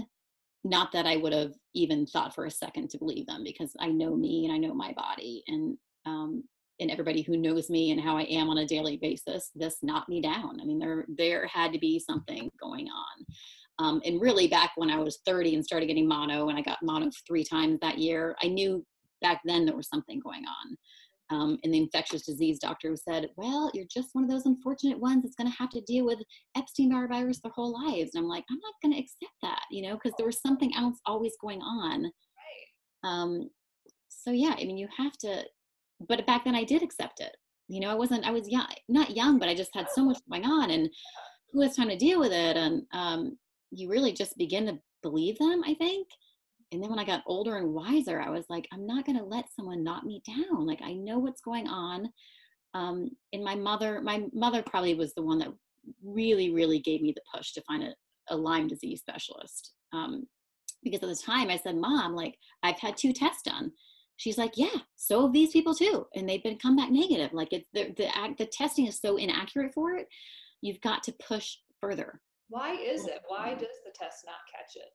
not 0.65 0.91
that 0.91 1.05
I 1.05 1.15
would 1.17 1.31
have 1.31 1.53
even 1.75 2.07
thought 2.07 2.33
for 2.33 2.45
a 2.45 2.51
second 2.51 2.89
to 2.89 2.97
believe 2.97 3.27
them 3.27 3.43
because 3.43 3.71
I 3.79 3.87
know 3.87 4.15
me 4.15 4.45
and 4.45 4.53
I 4.53 4.57
know 4.57 4.73
my 4.73 4.93
body 4.93 5.43
and 5.47 5.77
um, 6.05 6.43
and 6.79 6.91
everybody 6.91 7.21
who 7.21 7.37
knows 7.37 7.69
me 7.69 7.91
and 7.91 8.01
how 8.01 8.17
I 8.17 8.23
am 8.23 8.49
on 8.49 8.57
a 8.57 8.65
daily 8.65 8.97
basis, 8.97 9.49
this 9.55 9.77
knocked 9.81 10.09
me 10.09 10.21
down. 10.21 10.59
I 10.59 10.65
mean, 10.65 10.79
there 10.79 11.05
there 11.07 11.47
had 11.47 11.71
to 11.73 11.79
be 11.79 11.99
something 11.99 12.49
going 12.59 12.87
on. 12.89 13.25
Um, 13.77 14.01
and 14.05 14.19
really, 14.19 14.47
back 14.47 14.71
when 14.75 14.89
I 14.89 14.97
was 14.97 15.19
30 15.25 15.55
and 15.55 15.63
started 15.63 15.85
getting 15.85 16.07
mono, 16.07 16.49
and 16.49 16.57
I 16.57 16.61
got 16.61 16.81
mono 16.81 17.11
three 17.27 17.43
times 17.43 17.79
that 17.81 17.99
year, 17.99 18.35
I 18.41 18.47
knew 18.47 18.85
back 19.21 19.41
then 19.45 19.65
there 19.65 19.75
was 19.75 19.87
something 19.87 20.19
going 20.19 20.43
on. 20.45 20.77
Um, 21.31 21.57
and 21.63 21.73
the 21.73 21.79
infectious 21.79 22.23
disease 22.25 22.59
doctor 22.59 22.95
said, 22.95 23.29
Well, 23.35 23.71
you're 23.73 23.87
just 23.91 24.09
one 24.13 24.23
of 24.23 24.29
those 24.29 24.45
unfortunate 24.45 24.99
ones 24.99 25.23
that's 25.23 25.35
going 25.35 25.49
to 25.49 25.57
have 25.57 25.71
to 25.71 25.81
deal 25.81 26.05
with 26.05 26.19
Epstein 26.55 26.91
Barr 26.91 27.07
virus 27.07 27.39
their 27.41 27.51
whole 27.55 27.73
lives. 27.73 28.11
And 28.13 28.23
I'm 28.23 28.29
like, 28.29 28.43
I'm 28.49 28.59
not 28.59 28.73
going 28.81 28.93
to 28.93 28.99
accept 28.99 29.33
that, 29.41 29.61
you 29.71 29.87
know, 29.87 29.95
because 29.95 30.13
there 30.17 30.27
was 30.27 30.39
something 30.41 30.71
else 30.75 30.99
always 31.05 31.33
going 31.41 31.61
on. 31.61 32.03
Right. 32.03 32.11
Um, 33.03 33.49
so, 34.09 34.31
yeah, 34.31 34.55
I 34.59 34.65
mean, 34.65 34.77
you 34.77 34.87
have 34.97 35.17
to, 35.19 35.43
but 36.07 36.25
back 36.27 36.45
then 36.45 36.55
I 36.55 36.63
did 36.63 36.83
accept 36.83 37.19
it. 37.19 37.35
You 37.67 37.79
know, 37.79 37.89
I 37.89 37.95
wasn't, 37.95 38.25
I 38.25 38.31
was 38.31 38.47
young, 38.47 38.67
not 38.87 39.15
young, 39.15 39.39
but 39.39 39.49
I 39.49 39.55
just 39.55 39.73
had 39.73 39.87
so 39.89 40.05
much 40.05 40.19
going 40.29 40.45
on. 40.45 40.69
And 40.69 40.89
who 41.51 41.61
has 41.61 41.75
time 41.75 41.89
to 41.89 41.97
deal 41.97 42.19
with 42.19 42.31
it? 42.31 42.57
And 42.57 42.83
um, 42.93 43.37
you 43.71 43.89
really 43.89 44.13
just 44.13 44.37
begin 44.37 44.67
to 44.67 44.79
believe 45.01 45.37
them, 45.39 45.63
I 45.65 45.73
think. 45.73 46.07
And 46.75 46.83
then 46.83 46.89
when 46.89 46.99
I 46.99 47.05
got 47.05 47.23
older 47.25 47.55
and 47.55 47.73
wiser, 47.73 48.19
I 48.19 48.29
was 48.29 48.45
like, 48.49 48.67
I'm 48.73 48.85
not 48.85 49.05
going 49.05 49.17
to 49.17 49.23
let 49.23 49.45
someone 49.55 49.81
knock 49.81 50.03
me 50.03 50.21
down. 50.27 50.67
Like 50.67 50.81
I 50.83 50.91
know 50.91 51.19
what's 51.19 51.39
going 51.39 51.69
on. 51.69 52.09
Um, 52.73 53.11
and 53.31 53.45
my 53.45 53.55
mother, 53.55 54.01
my 54.01 54.25
mother 54.33 54.61
probably 54.61 54.93
was 54.93 55.13
the 55.13 55.23
one 55.23 55.39
that 55.39 55.53
really, 56.03 56.51
really 56.51 56.79
gave 56.79 57.01
me 57.01 57.13
the 57.15 57.21
push 57.33 57.53
to 57.53 57.61
find 57.61 57.83
a, 57.83 57.95
a 58.29 58.35
Lyme 58.35 58.67
disease 58.67 58.99
specialist. 58.99 59.71
Um, 59.93 60.27
because 60.83 61.01
at 61.01 61.07
the 61.07 61.15
time 61.15 61.49
I 61.49 61.55
said, 61.55 61.77
Mom, 61.77 62.13
like 62.13 62.35
I've 62.61 62.77
had 62.77 62.97
two 62.97 63.13
tests 63.13 63.43
done. 63.43 63.71
She's 64.17 64.37
like, 64.37 64.53
Yeah, 64.55 64.79
so 64.97 65.21
have 65.23 65.33
these 65.33 65.51
people 65.51 65.73
too, 65.73 66.05
and 66.13 66.27
they've 66.27 66.43
been 66.43 66.57
come 66.57 66.75
back 66.75 66.91
negative. 66.91 67.31
Like 67.33 67.51
it's 67.51 67.67
the 67.73 67.93
the 67.97 68.09
the 68.37 68.45
testing 68.45 68.85
is 68.85 68.99
so 68.99 69.17
inaccurate 69.17 69.73
for 69.73 69.95
it. 69.95 70.07
You've 70.61 70.81
got 70.81 71.03
to 71.03 71.15
push 71.27 71.55
further. 71.81 72.21
Why 72.49 72.75
is 72.75 73.07
it? 73.07 73.21
Why 73.27 73.53
does 73.53 73.75
the 73.85 73.91
test 73.93 74.25
not 74.25 74.35
catch 74.53 74.75
it? 74.75 74.89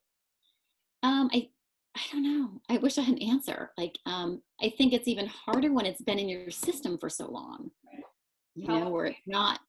Um, 1.02 1.30
I 1.32 1.48
I 1.96 2.00
don't 2.12 2.22
know. 2.22 2.60
I 2.68 2.78
wish 2.78 2.98
I 2.98 3.02
had 3.02 3.16
an 3.16 3.22
answer. 3.22 3.72
Like, 3.76 3.98
um, 4.06 4.42
I 4.62 4.72
think 4.78 4.92
it's 4.92 5.08
even 5.08 5.26
harder 5.26 5.72
when 5.72 5.86
it's 5.86 6.02
been 6.02 6.18
in 6.18 6.28
your 6.28 6.50
system 6.50 6.96
for 6.98 7.08
so 7.08 7.30
long. 7.30 7.70
Right. 7.84 8.04
You 8.54 8.66
How 8.66 8.80
know, 8.80 8.90
where 8.90 9.06
it's 9.06 9.18
not 9.26 9.60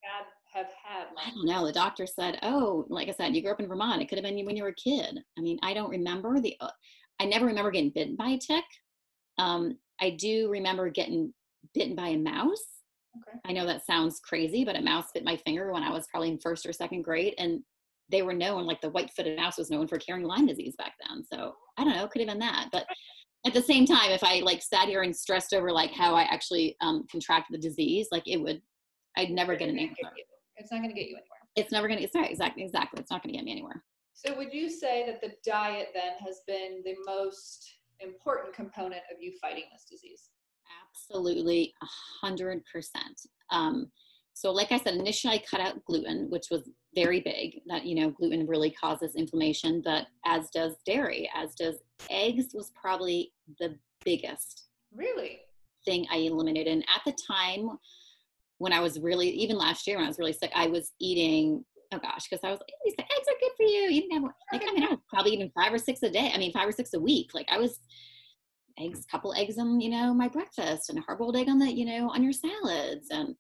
have 0.54 0.68
had? 0.84 1.08
I 1.18 1.32
don't 1.32 1.46
know. 1.46 1.66
The 1.66 1.72
doctor 1.72 2.06
said, 2.06 2.40
"Oh, 2.44 2.86
like 2.90 3.10
I 3.10 3.12
said, 3.12 3.36
you 3.36 3.42
grew 3.42 3.52
up 3.52 3.60
in 3.60 3.68
Vermont. 3.68 4.02
It 4.02 4.10
could 4.10 4.18
have 4.18 4.26
been 4.26 4.46
when 4.46 4.56
you 4.56 4.64
were 4.64 4.70
a 4.70 4.76
kid." 4.76 5.20
I 5.38 5.42
mean, 5.42 5.60
I 5.64 5.74
don't 5.74 5.90
remember 5.90 6.40
the. 6.40 6.56
Uh, 6.60 6.70
I 7.20 7.26
never 7.26 7.46
remember 7.46 7.72
getting 7.72 7.92
bitten 7.92 8.16
by 8.16 8.30
a 8.30 8.38
tick. 8.38 8.66
Um, 9.38 9.78
I 10.00 10.12
do 10.12 10.50
remember 10.50 10.90
getting 10.90 11.34
bitten 11.74 11.96
by 11.96 12.10
a 12.10 12.18
mouse. 12.18 12.66
Okay. 13.16 13.40
I 13.46 13.54
know 13.54 13.66
that 13.66 13.86
sounds 13.86 14.20
crazy, 14.20 14.64
but 14.64 14.78
a 14.78 14.82
mouse 14.82 15.08
bit 15.14 15.24
my 15.24 15.38
finger 15.38 15.72
when 15.72 15.84
I 15.84 15.92
was 15.92 16.08
probably 16.08 16.30
in 16.30 16.40
first 16.40 16.66
or 16.66 16.74
second 16.74 17.04
grade, 17.04 17.36
and 17.38 17.62
they 18.12 18.22
were 18.22 18.34
known 18.34 18.66
like 18.66 18.82
the 18.82 18.90
white-footed 18.90 19.38
mouse 19.38 19.58
was 19.58 19.70
known 19.70 19.88
for 19.88 19.98
carrying 19.98 20.26
Lyme 20.26 20.48
disease 20.48 20.76
back 20.78 20.94
then. 21.08 21.24
So 21.24 21.56
I 21.78 21.84
don't 21.84 21.96
know, 21.96 22.08
could 22.08 22.22
have 22.22 22.30
been 22.30 22.40
that. 22.40 22.70
But 22.72 22.86
at 23.46 23.54
the 23.54 23.62
same 23.62 23.86
time, 23.86 24.12
if 24.12 24.24
I 24.24 24.40
like 24.40 24.62
sat 24.62 24.88
here 24.88 25.02
and 25.02 25.16
stressed 25.16 25.54
over 25.54 25.72
like 25.72 25.92
how 25.92 26.14
I 26.16 26.24
actually 26.24 26.76
um, 26.82 27.06
contracted 27.10 27.56
the 27.56 27.68
disease, 27.68 28.08
like 28.12 28.28
it 28.28 28.38
would, 28.38 28.62
I'd 29.18 29.32
never 29.32 29.56
get 29.56 29.70
an 29.70 29.80
answer. 29.80 29.96
It's 30.58 30.72
not 30.72 30.80
going 30.80 30.90
to 30.90 30.96
get 30.96 31.10
you 31.10 31.16
anywhere. 31.16 31.40
It's 31.56 31.72
never 31.72 31.88
going 31.88 31.98
to. 31.98 32.04
It's 32.04 32.16
right. 32.16 32.30
Exactly. 32.30 32.64
Exactly. 32.64 33.02
It's 33.02 33.12
not 33.12 33.24
going 33.24 33.34
to 33.34 33.38
get 33.38 33.46
me 33.46 33.52
anywhere. 33.52 33.84
So 34.14 34.38
would 34.38 34.54
you 34.54 34.70
say 34.70 35.06
that 35.08 35.22
the 35.22 35.34
diet 35.44 35.88
then 35.96 36.14
has 36.26 36.42
been 36.46 36.82
the 36.86 36.96
most 37.06 37.74
important 38.00 38.54
component 38.54 39.02
of 39.12 39.18
you 39.20 39.34
fighting 39.42 39.64
this 39.72 39.86
disease? 39.90 40.30
Absolutely, 40.94 41.74
a 41.82 41.88
hundred 42.26 42.62
percent. 42.72 43.20
Um, 43.50 43.92
so, 44.34 44.52
like 44.52 44.72
I 44.72 44.78
said, 44.78 44.96
initially 44.96 45.34
I 45.34 45.44
cut 45.50 45.60
out 45.60 45.84
gluten, 45.86 46.30
which 46.30 46.46
was 46.52 46.70
very 46.96 47.20
big. 47.22 47.62
That 47.68 47.86
you 47.86 47.96
know, 47.96 48.10
gluten 48.12 48.48
really 48.48 48.72
causes 48.72 49.16
inflammation, 49.16 49.82
but 49.84 50.08
as 50.26 50.50
does 50.50 50.76
dairy, 50.86 51.30
as 51.36 51.56
does 51.56 51.76
eggs, 52.10 52.48
was 52.54 52.72
probably 52.80 53.34
the 53.60 53.78
biggest. 54.04 54.66
Really. 54.94 55.40
Thing 55.86 56.06
I 56.12 56.18
eliminated, 56.18 56.72
and 56.74 56.86
at 56.96 57.02
the 57.06 57.18
time 57.28 57.78
when 58.62 58.74
I 58.74 58.80
was 58.80 59.00
really, 59.00 59.28
even 59.30 59.58
last 59.58 59.88
year 59.88 59.98
when 59.98 60.06
I 60.06 60.10
was 60.10 60.20
really 60.20 60.34
sick, 60.34 60.52
I 60.56 60.68
was 60.68 60.92
eating, 61.00 61.66
oh 61.92 61.98
gosh, 61.98 62.28
because 62.30 62.44
I 62.44 62.52
was 62.52 62.60
like, 62.60 62.72
these 62.86 62.94
eggs 63.00 63.28
are 63.28 63.40
good 63.40 63.52
for 63.58 63.64
you. 63.64 63.90
You 63.90 64.02
didn't 64.02 64.22
have, 64.22 64.32
like, 64.54 64.62
I 64.62 64.72
mean, 64.72 64.84
I 64.84 64.92
was 64.92 65.00
probably 65.12 65.32
eating 65.32 65.52
five 65.56 65.74
or 65.74 65.80
six 65.80 66.04
a 66.04 66.12
day. 66.12 66.32
I 66.32 66.38
mean, 66.38 66.54
five 66.54 66.68
or 66.68 66.72
six 66.72 66.94
a 66.94 67.00
week. 67.00 67.32
Like 67.34 67.48
I 67.50 67.58
was 67.58 67.80
eggs, 68.80 69.04
couple 69.10 69.34
eggs 69.34 69.58
on, 69.58 69.82
you 69.82 69.90
know, 69.90 70.14
my 70.14 70.28
breakfast 70.28 70.90
and 70.90 71.00
a 71.00 71.02
hard 71.02 71.18
boiled 71.18 71.38
egg 71.38 71.50
on 71.50 71.58
the, 71.58 71.74
you 71.74 71.86
know, 71.86 72.12
on 72.12 72.22
your 72.22 72.34
salads 72.34 73.08
and 73.10 73.36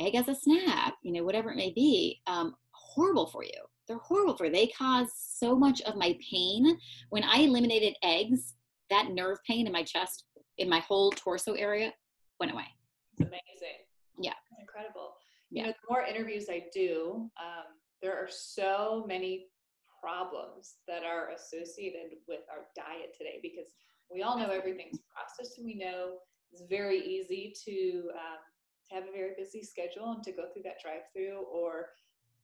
egg 0.00 0.16
as 0.16 0.26
a 0.26 0.34
snack, 0.34 0.94
you 1.02 1.12
know, 1.12 1.22
whatever 1.22 1.52
it 1.52 1.56
may 1.56 1.70
be. 1.70 2.20
Um, 2.26 2.56
horrible 2.94 3.26
for 3.26 3.44
you. 3.44 3.60
They're 3.86 3.98
horrible 3.98 4.36
for 4.36 4.46
you. 4.46 4.52
They 4.52 4.68
cause 4.68 5.08
so 5.14 5.56
much 5.56 5.80
of 5.82 5.96
my 5.96 6.16
pain. 6.30 6.78
When 7.10 7.24
I 7.24 7.38
eliminated 7.38 7.94
eggs, 8.02 8.54
that 8.90 9.10
nerve 9.10 9.38
pain 9.46 9.66
in 9.66 9.72
my 9.72 9.82
chest, 9.82 10.24
in 10.58 10.68
my 10.68 10.80
whole 10.80 11.10
torso 11.12 11.54
area, 11.54 11.92
went 12.40 12.52
away. 12.52 12.66
It's 13.12 13.22
amazing. 13.22 13.80
Yeah. 14.20 14.32
Incredible. 14.60 15.14
Yeah. 15.50 15.62
You 15.62 15.66
know, 15.68 15.72
the 15.72 15.94
more 15.94 16.02
interviews 16.04 16.46
I 16.48 16.64
do, 16.72 17.30
um, 17.40 17.64
there 18.02 18.14
are 18.14 18.28
so 18.30 19.04
many 19.06 19.46
problems 20.02 20.74
that 20.86 21.02
are 21.02 21.30
associated 21.30 22.18
with 22.28 22.40
our 22.50 22.66
diet 22.76 23.14
today 23.16 23.38
because 23.42 23.72
we 24.12 24.22
all 24.22 24.38
know 24.38 24.50
everything's 24.50 24.98
processed 25.14 25.58
and 25.58 25.66
we 25.66 25.74
know 25.74 26.18
it's 26.52 26.62
very 26.68 26.98
easy 26.98 27.54
to, 27.64 28.10
um, 28.12 28.38
to 28.88 28.94
have 28.94 29.04
a 29.04 29.12
very 29.12 29.32
busy 29.36 29.62
schedule 29.62 30.12
and 30.12 30.22
to 30.22 30.32
go 30.32 30.44
through 30.52 30.62
that 30.64 30.80
drive 30.82 31.02
through 31.12 31.44
or 31.50 31.86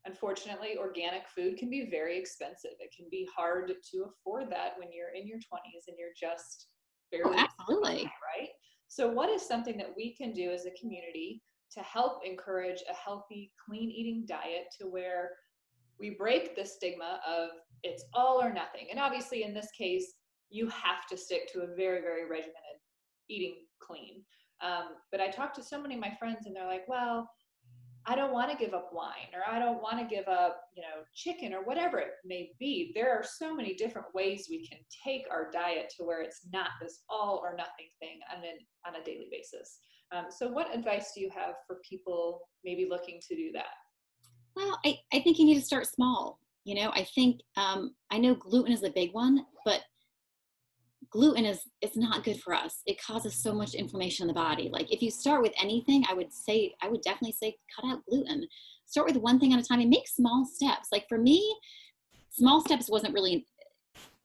unfortunately 0.07 0.77
organic 0.79 1.29
food 1.29 1.57
can 1.57 1.69
be 1.69 1.89
very 1.91 2.19
expensive 2.19 2.73
it 2.81 2.91
can 2.97 3.07
be 3.11 3.29
hard 3.35 3.73
to 3.91 4.05
afford 4.05 4.51
that 4.51 4.73
when 4.79 4.89
you're 4.93 5.15
in 5.15 5.27
your 5.27 5.39
20s 5.39 5.89
and 5.89 5.97
you're 5.99 6.09
just 6.19 6.69
barely 7.13 7.37
oh, 7.37 7.47
absolutely 7.47 8.05
right 8.05 8.49
so 8.89 9.09
what 9.09 9.31
is 9.31 9.47
something 9.47 9.77
that 9.77 9.95
we 9.97 10.15
can 10.15 10.33
do 10.33 10.51
as 10.51 10.67
a 10.67 10.81
community 10.81 11.43
to 11.73 11.81
help 11.81 12.23
encourage 12.25 12.83
a 12.91 12.95
healthy, 12.95 13.53
clean 13.65 13.91
eating 13.91 14.25
diet 14.27 14.67
to 14.81 14.87
where 14.87 15.31
we 15.99 16.11
break 16.11 16.57
the 16.57 16.65
stigma 16.65 17.21
of 17.27 17.51
it's 17.83 18.05
all 18.15 18.43
or 18.43 18.53
nothing. 18.53 18.89
And 18.91 18.99
obviously, 18.99 19.45
in 19.45 19.55
this 19.55 19.69
case, 19.77 20.15
you 20.49 20.69
have 20.69 21.07
to 21.09 21.17
stick 21.17 21.53
to 21.53 21.61
a 21.61 21.77
very, 21.77 22.01
very 22.01 22.25
regimented 22.25 22.81
eating 23.29 23.57
clean. 23.81 24.25
Um, 24.63 24.97
but 25.13 25.21
I 25.21 25.29
talk 25.29 25.55
to 25.55 25.63
so 25.63 25.81
many 25.81 25.95
of 25.95 26.01
my 26.01 26.13
friends, 26.19 26.47
and 26.47 26.57
they're 26.57 26.67
like, 26.67 26.89
well, 26.89 27.31
I 28.07 28.17
don't 28.17 28.33
want 28.33 28.51
to 28.51 28.57
give 28.57 28.75
up 28.75 28.91
wine 28.93 29.31
or 29.35 29.43
I 29.47 29.59
don't 29.59 29.83
want 29.83 29.99
to 29.99 30.15
give 30.15 30.27
up, 30.27 30.63
you 30.75 30.83
know, 30.83 31.05
chicken 31.15 31.53
or 31.53 31.65
whatever 31.65 31.99
it 31.99 32.13
may 32.25 32.51
be. 32.59 32.93
There 32.95 33.11
are 33.11 33.23
so 33.23 33.55
many 33.55 33.75
different 33.75 34.07
ways 34.15 34.47
we 34.49 34.67
can 34.67 34.79
take 35.05 35.25
our 35.31 35.51
diet 35.51 35.93
to 35.97 36.05
where 36.05 36.23
it's 36.23 36.41
not 36.53 36.71
this 36.81 37.03
all 37.09 37.41
or 37.43 37.57
nothing 37.57 37.89
thing 38.01 38.21
on, 38.35 38.43
an, 38.43 38.59
on 38.87 39.01
a 39.01 39.05
daily 39.05 39.29
basis. 39.31 39.79
Um, 40.13 40.27
so, 40.31 40.49
what 40.49 40.75
advice 40.75 41.13
do 41.15 41.21
you 41.21 41.31
have 41.35 41.55
for 41.67 41.81
people 41.89 42.41
maybe 42.65 42.89
looking 42.91 43.21
to 43.29 43.37
do 43.37 43.53
that? 43.53 43.75
Well, 44.57 44.79
I, 44.85 44.99
I 45.13 45.21
think 45.21 45.39
you 45.39 45.45
need 45.45 45.61
to 45.61 45.65
start 45.65 45.87
small. 45.87 46.41
You 46.65 46.75
know, 46.75 46.91
I 46.95 47.07
think 47.15 47.41
um, 47.57 47.95
I 48.11 48.19
know 48.19 48.35
gluten 48.35 48.73
is 48.73 48.83
a 48.83 48.91
big 48.91 49.13
one, 49.13 49.47
but 49.65 49.83
gluten 51.11 51.45
is 51.45 51.61
it's 51.81 51.97
not 51.97 52.25
good 52.25 52.41
for 52.41 52.55
us. 52.55 52.83
It 52.87 53.03
causes 53.03 53.43
so 53.43 53.53
much 53.53 53.75
inflammation 53.75 54.25
in 54.25 54.29
the 54.29 54.35
body. 54.35 54.71
Like 54.73 54.93
if 54.93 55.03
you 55.03 55.11
start 55.11 55.43
with 55.43 55.53
anything, 55.61 56.05
I 56.09 56.15
would 56.15 56.33
say 56.33 56.75
I 56.83 56.89
would 56.89 57.03
definitely 57.03 57.33
say 57.33 57.57
cut 57.75 57.91
out 57.91 58.05
gluten. 58.09 58.47
Start 58.87 59.09
with 59.09 59.17
one 59.17 59.39
thing 59.39 59.53
at 59.53 59.61
a 59.61 59.63
time 59.63 59.81
and 59.81 59.91
make 59.91 60.09
small 60.09 60.45
steps. 60.45 60.89
Like 60.93 61.07
for 61.09 61.19
me, 61.19 61.57
small 62.31 62.61
steps 62.61 62.89
wasn't 62.89 63.15
really 63.15 63.47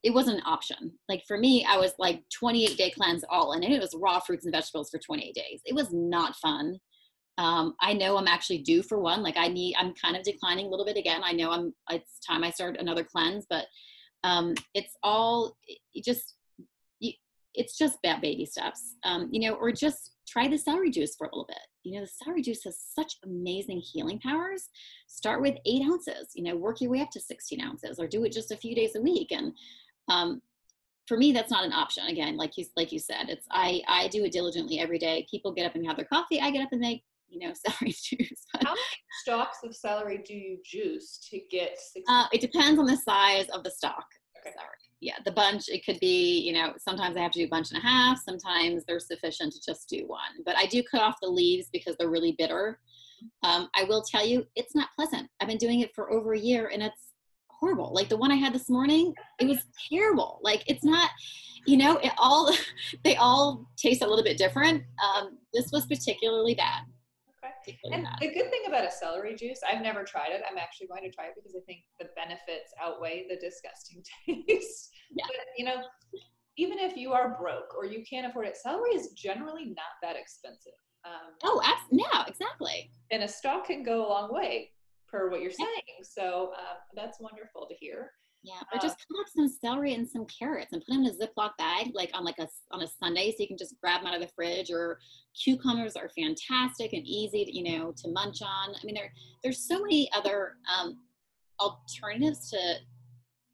it 0.06 0.14
wasn't 0.14 0.38
an 0.38 0.44
option. 0.46 0.92
Like 1.10 1.24
for 1.28 1.36
me, 1.36 1.66
I 1.68 1.78
was 1.78 1.94
like 1.98 2.22
28 2.30 2.78
day 2.78 2.92
cleanse 2.92 3.26
all 3.28 3.54
in, 3.54 3.64
and 3.64 3.74
it 3.74 3.82
was 3.82 3.96
raw 4.00 4.20
fruits 4.20 4.46
and 4.46 4.54
vegetables 4.54 4.92
for 4.92 5.00
28 5.00 5.34
days. 5.34 5.62
It 5.66 5.74
was 5.74 5.92
not 5.92 6.36
fun. 6.36 6.80
Um, 7.40 7.74
I 7.82 7.94
know 7.94 8.16
I'm 8.16 8.28
actually 8.28 8.60
due 8.60 8.84
for 8.84 9.00
one. 9.00 9.24
Like 9.24 9.36
I 9.36 9.48
need, 9.48 9.76
I'm 9.78 9.96
kind 9.96 10.16
of 10.16 10.24
declining 10.24 10.68
a 10.68 10.70
little 10.70 10.86
bit 10.86 10.96
again. 10.96 11.22
I 11.24 11.32
know 11.32 11.50
I'm. 11.50 11.74
It's 11.90 12.20
time 12.20 12.44
I 12.44 12.52
start 12.52 12.78
another 12.80 13.04
cleanse, 13.04 13.48
but 13.50 13.66
um, 14.24 14.54
it's 14.76 14.96
all 15.02 15.58
it 15.68 16.06
just. 16.06 16.36
It's 17.56 17.78
just 17.78 18.02
bad 18.02 18.22
baby 18.22 18.46
steps, 18.46 18.96
um, 19.04 19.30
you 19.32 19.40
know, 19.40 19.56
or 19.56 19.72
just 19.72 20.12
try 20.28 20.48
the 20.48 20.58
celery 20.58 20.92
juice 20.92 21.16
for 21.16 21.28
a 21.28 21.30
little 21.30 21.46
bit. 21.48 21.58
You 21.84 21.96
know, 21.96 22.02
the 22.02 22.12
celery 22.24 22.42
juice 22.42 22.64
has 22.64 22.80
such 22.80 23.14
amazing 23.24 23.82
healing 23.82 24.20
powers. 24.20 24.70
Start 25.08 25.42
with 25.42 25.56
eight 25.66 25.84
ounces, 25.84 26.32
you 26.36 26.44
know, 26.44 26.56
work 26.56 26.82
your 26.82 26.92
way 26.92 27.02
up 27.02 27.12
to 27.12 27.20
16 27.20 27.62
ounces 27.62 28.00
or 28.00 28.08
do 28.08 28.24
it 28.24 28.32
just 28.32 28.52
a 28.52 28.58
few 28.58 28.76
days 28.76 28.96
a 28.96 29.02
week. 29.02 29.32
And 29.32 29.54
um, 30.10 30.42
for 31.08 31.18
me 31.18 31.32
that's 31.32 31.52
not 31.52 31.64
an 31.64 31.74
option 31.74 32.06
again 32.08 32.38
like 32.38 32.58
you 32.58 32.66
like 32.76 32.92
you 32.92 33.00
said 33.00 33.30
it's 33.30 33.46
i 33.52 33.82
i 33.88 34.08
do 34.08 34.24
it 34.24 34.32
diligently 34.32 34.80
every 34.80 34.98
day 34.98 35.26
people 35.30 35.52
get 35.52 35.66
up 35.66 35.76
and 35.76 35.86
have 35.86 35.96
their 35.96 36.06
coffee 36.06 36.42
i 36.42 36.50
get 36.50 36.64
up 36.64 36.72
and 36.72 36.82
make 36.82 37.04
you 37.30 37.40
know 37.40 37.54
celery 37.66 37.92
juice 37.92 38.46
how 38.54 38.72
many 38.72 38.80
stalks 39.22 39.60
of 39.64 39.76
celery 39.76 40.24
do 40.26 40.34
you 40.34 40.58
juice 40.66 41.20
to 41.30 41.40
get 41.50 41.78
uh, 42.08 42.26
it 42.32 42.42
depends 42.42 42.80
on 42.80 42.86
the 42.86 42.98
size 42.98 43.48
of 43.50 43.64
the 43.64 43.72
stalk 43.72 44.06
yeah 45.02 45.16
the 45.26 45.32
bunch 45.32 45.70
it 45.70 45.86
could 45.86 46.00
be 46.00 46.40
you 46.40 46.54
know 46.54 46.74
sometimes 46.78 47.18
i 47.18 47.22
have 47.22 47.32
to 47.32 47.40
do 47.40 47.46
a 47.46 47.50
bunch 47.50 47.72
and 47.72 47.80
a 47.80 47.86
half 47.86 48.20
sometimes 48.24 48.84
they're 48.86 49.00
sufficient 49.00 49.52
to 49.52 49.60
just 49.66 49.90
do 49.90 50.04
one 50.08 50.44
but 50.46 50.56
i 50.58 50.66
do 50.66 50.82
cut 50.84 51.02
off 51.02 51.16
the 51.22 51.28
leaves 51.28 51.68
because 51.72 51.96
they're 51.98 52.10
really 52.10 52.36
bitter 52.38 52.80
um, 53.44 53.70
i 53.76 53.84
will 53.84 54.02
tell 54.02 54.26
you 54.26 54.46
it's 54.56 54.76
not 54.76 54.90
pleasant 54.96 55.28
i've 55.40 55.48
been 55.48 55.58
doing 55.58 55.82
it 55.82 55.94
for 55.94 56.12
over 56.12 56.34
a 56.34 56.40
year 56.40 56.70
and 56.74 56.84
it's 56.84 57.14
horrible. 57.60 57.92
Like 57.94 58.10
the 58.10 58.18
one 58.18 58.32
I 58.32 58.36
had 58.36 58.54
this 58.54 58.70
morning, 58.70 59.14
it 59.40 59.48
was 59.48 59.60
terrible. 59.90 60.40
Like 60.44 60.64
it's 60.68 60.84
not, 60.84 61.10
you 61.66 61.78
know, 61.78 61.98
it 61.98 62.12
all 62.18 62.54
they 63.04 63.16
all 63.16 63.68
taste 63.78 64.02
a 64.02 64.08
little 64.08 64.24
bit 64.24 64.38
different. 64.38 64.84
Um, 65.04 65.38
this 65.54 65.72
was 65.72 65.86
particularly 65.86 66.56
bad. 66.56 66.84
Okay. 67.68 67.78
And 67.92 68.08
the 68.20 68.28
good 68.28 68.50
thing 68.50 68.64
about 68.68 68.86
a 68.86 68.92
celery 68.92 69.36
juice, 69.36 69.60
I've 69.68 69.82
never 69.82 70.04
tried 70.04 70.32
it. 70.32 70.42
I'm 70.50 70.58
actually 70.58 70.88
going 70.88 71.04
to 71.04 71.12
try 71.12 71.26
it 71.26 71.34
because 71.36 71.56
I 71.56 71.64
think 71.66 71.82
the 72.00 72.10
benefits 72.16 72.74
outweigh 72.82 73.26
the 73.30 73.38
disgusting 73.38 74.04
taste. 74.48 74.90
Yeah. 75.12 75.26
But 75.28 75.36
you 75.58 75.66
know, 75.66 75.84
even 76.58 76.80
if 76.80 76.96
you 76.96 77.14
are 77.14 77.38
broke 77.40 77.76
or 77.78 77.86
you 77.86 78.04
can't 78.10 78.28
afford 78.28 78.48
it, 78.48 78.58
celery 78.58 78.92
is 78.92 79.12
generally 79.12 79.66
not 79.66 79.96
that 80.02 80.16
expensive. 80.16 80.74
Um, 81.06 81.34
oh, 81.44 81.62
abs- 81.64 81.92
no, 81.92 82.24
exactly. 82.28 82.90
And 83.12 83.24
a 83.24 83.28
stalk 83.28 83.68
can 83.68 83.84
go 83.84 84.08
a 84.08 84.10
long 84.10 84.34
way 84.34 84.72
per 85.08 85.30
what 85.30 85.42
you're 85.42 85.52
saying. 85.52 85.84
So 86.04 86.52
uh, 86.58 86.76
that's 86.96 87.20
wonderful 87.20 87.68
to 87.70 87.76
hear. 87.76 88.12
Yeah, 88.46 88.62
or 88.72 88.80
just 88.80 88.98
cut 89.08 89.20
up 89.20 89.28
some 89.36 89.48
celery 89.48 89.96
and 89.96 90.08
some 90.08 90.26
carrots 90.26 90.72
and 90.72 90.82
put 90.86 90.94
them 90.94 91.04
in 91.04 91.12
a 91.12 91.14
Ziploc 91.14 91.58
bag, 91.58 91.90
like 91.96 92.12
on 92.14 92.24
like 92.24 92.38
a 92.38 92.48
on 92.72 92.84
a 92.84 92.88
Sunday, 92.88 93.32
so 93.32 93.38
you 93.40 93.48
can 93.48 93.58
just 93.58 93.74
grab 93.82 94.02
them 94.02 94.08
out 94.08 94.16
of 94.16 94.22
the 94.22 94.34
fridge. 94.36 94.70
Or 94.70 95.00
cucumbers 95.44 95.96
are 95.96 96.10
fantastic 96.10 96.94
and 96.94 97.06
easy, 97.08 97.44
to, 97.44 97.56
you 97.56 97.64
know, 97.64 97.92
to 98.04 98.12
munch 98.12 98.44
on. 98.44 98.76
I 98.76 98.86
mean, 98.86 98.94
there 98.94 99.12
there's 99.44 99.68
so 99.68 99.82
many 99.82 100.10
other 100.16 100.58
um, 100.72 101.00
alternatives 101.60 102.52
to 102.52 102.76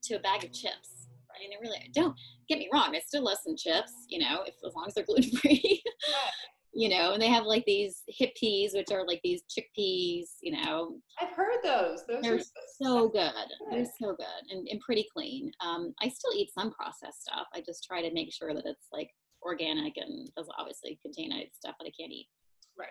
to 0.03 0.15
a 0.15 0.19
bag 0.19 0.43
of 0.43 0.51
chips. 0.51 1.07
I 1.33 1.39
mean, 1.39 1.51
they 1.51 1.57
really 1.61 1.89
don't 1.93 2.15
get 2.49 2.59
me 2.59 2.69
wrong. 2.73 2.93
I 2.93 2.99
still 2.99 3.23
love 3.23 3.37
some 3.41 3.55
chips, 3.55 3.93
you 4.09 4.19
know, 4.19 4.43
if 4.45 4.55
as 4.67 4.75
long 4.75 4.87
as 4.87 4.93
they're 4.93 5.05
gluten 5.05 5.31
free. 5.37 5.81
you 6.73 6.89
know, 6.89 7.13
and 7.13 7.21
they 7.21 7.27
have 7.27 7.45
like 7.45 7.65
these 7.65 8.03
Hippeas, 8.09 8.73
which 8.73 8.91
are 8.91 9.05
like 9.05 9.19
these 9.23 9.43
chickpeas, 9.49 10.35
you 10.41 10.51
know. 10.51 10.97
I've 11.19 11.31
heard 11.31 11.57
those. 11.63 12.03
Those 12.07 12.21
They're 12.21 12.35
are 12.35 12.39
so 12.81 13.09
good. 13.09 13.31
They're 13.69 13.85
so 13.99 14.15
good 14.15 14.51
and, 14.51 14.67
and 14.67 14.79
pretty 14.79 15.07
clean. 15.13 15.51
Um, 15.59 15.93
I 16.01 16.09
still 16.09 16.31
eat 16.35 16.49
some 16.53 16.71
processed 16.71 17.23
stuff. 17.23 17.47
I 17.53 17.61
just 17.65 17.83
try 17.83 18.01
to 18.01 18.13
make 18.13 18.33
sure 18.33 18.53
that 18.53 18.65
it's 18.65 18.87
like 18.91 19.09
organic 19.43 19.97
and 19.97 20.29
doesn't 20.37 20.55
obviously 20.57 20.99
contain 21.01 21.31
stuff 21.53 21.75
that 21.79 21.87
I 21.87 21.91
can't 21.99 22.11
eat. 22.11 22.27
Right. 22.77 22.89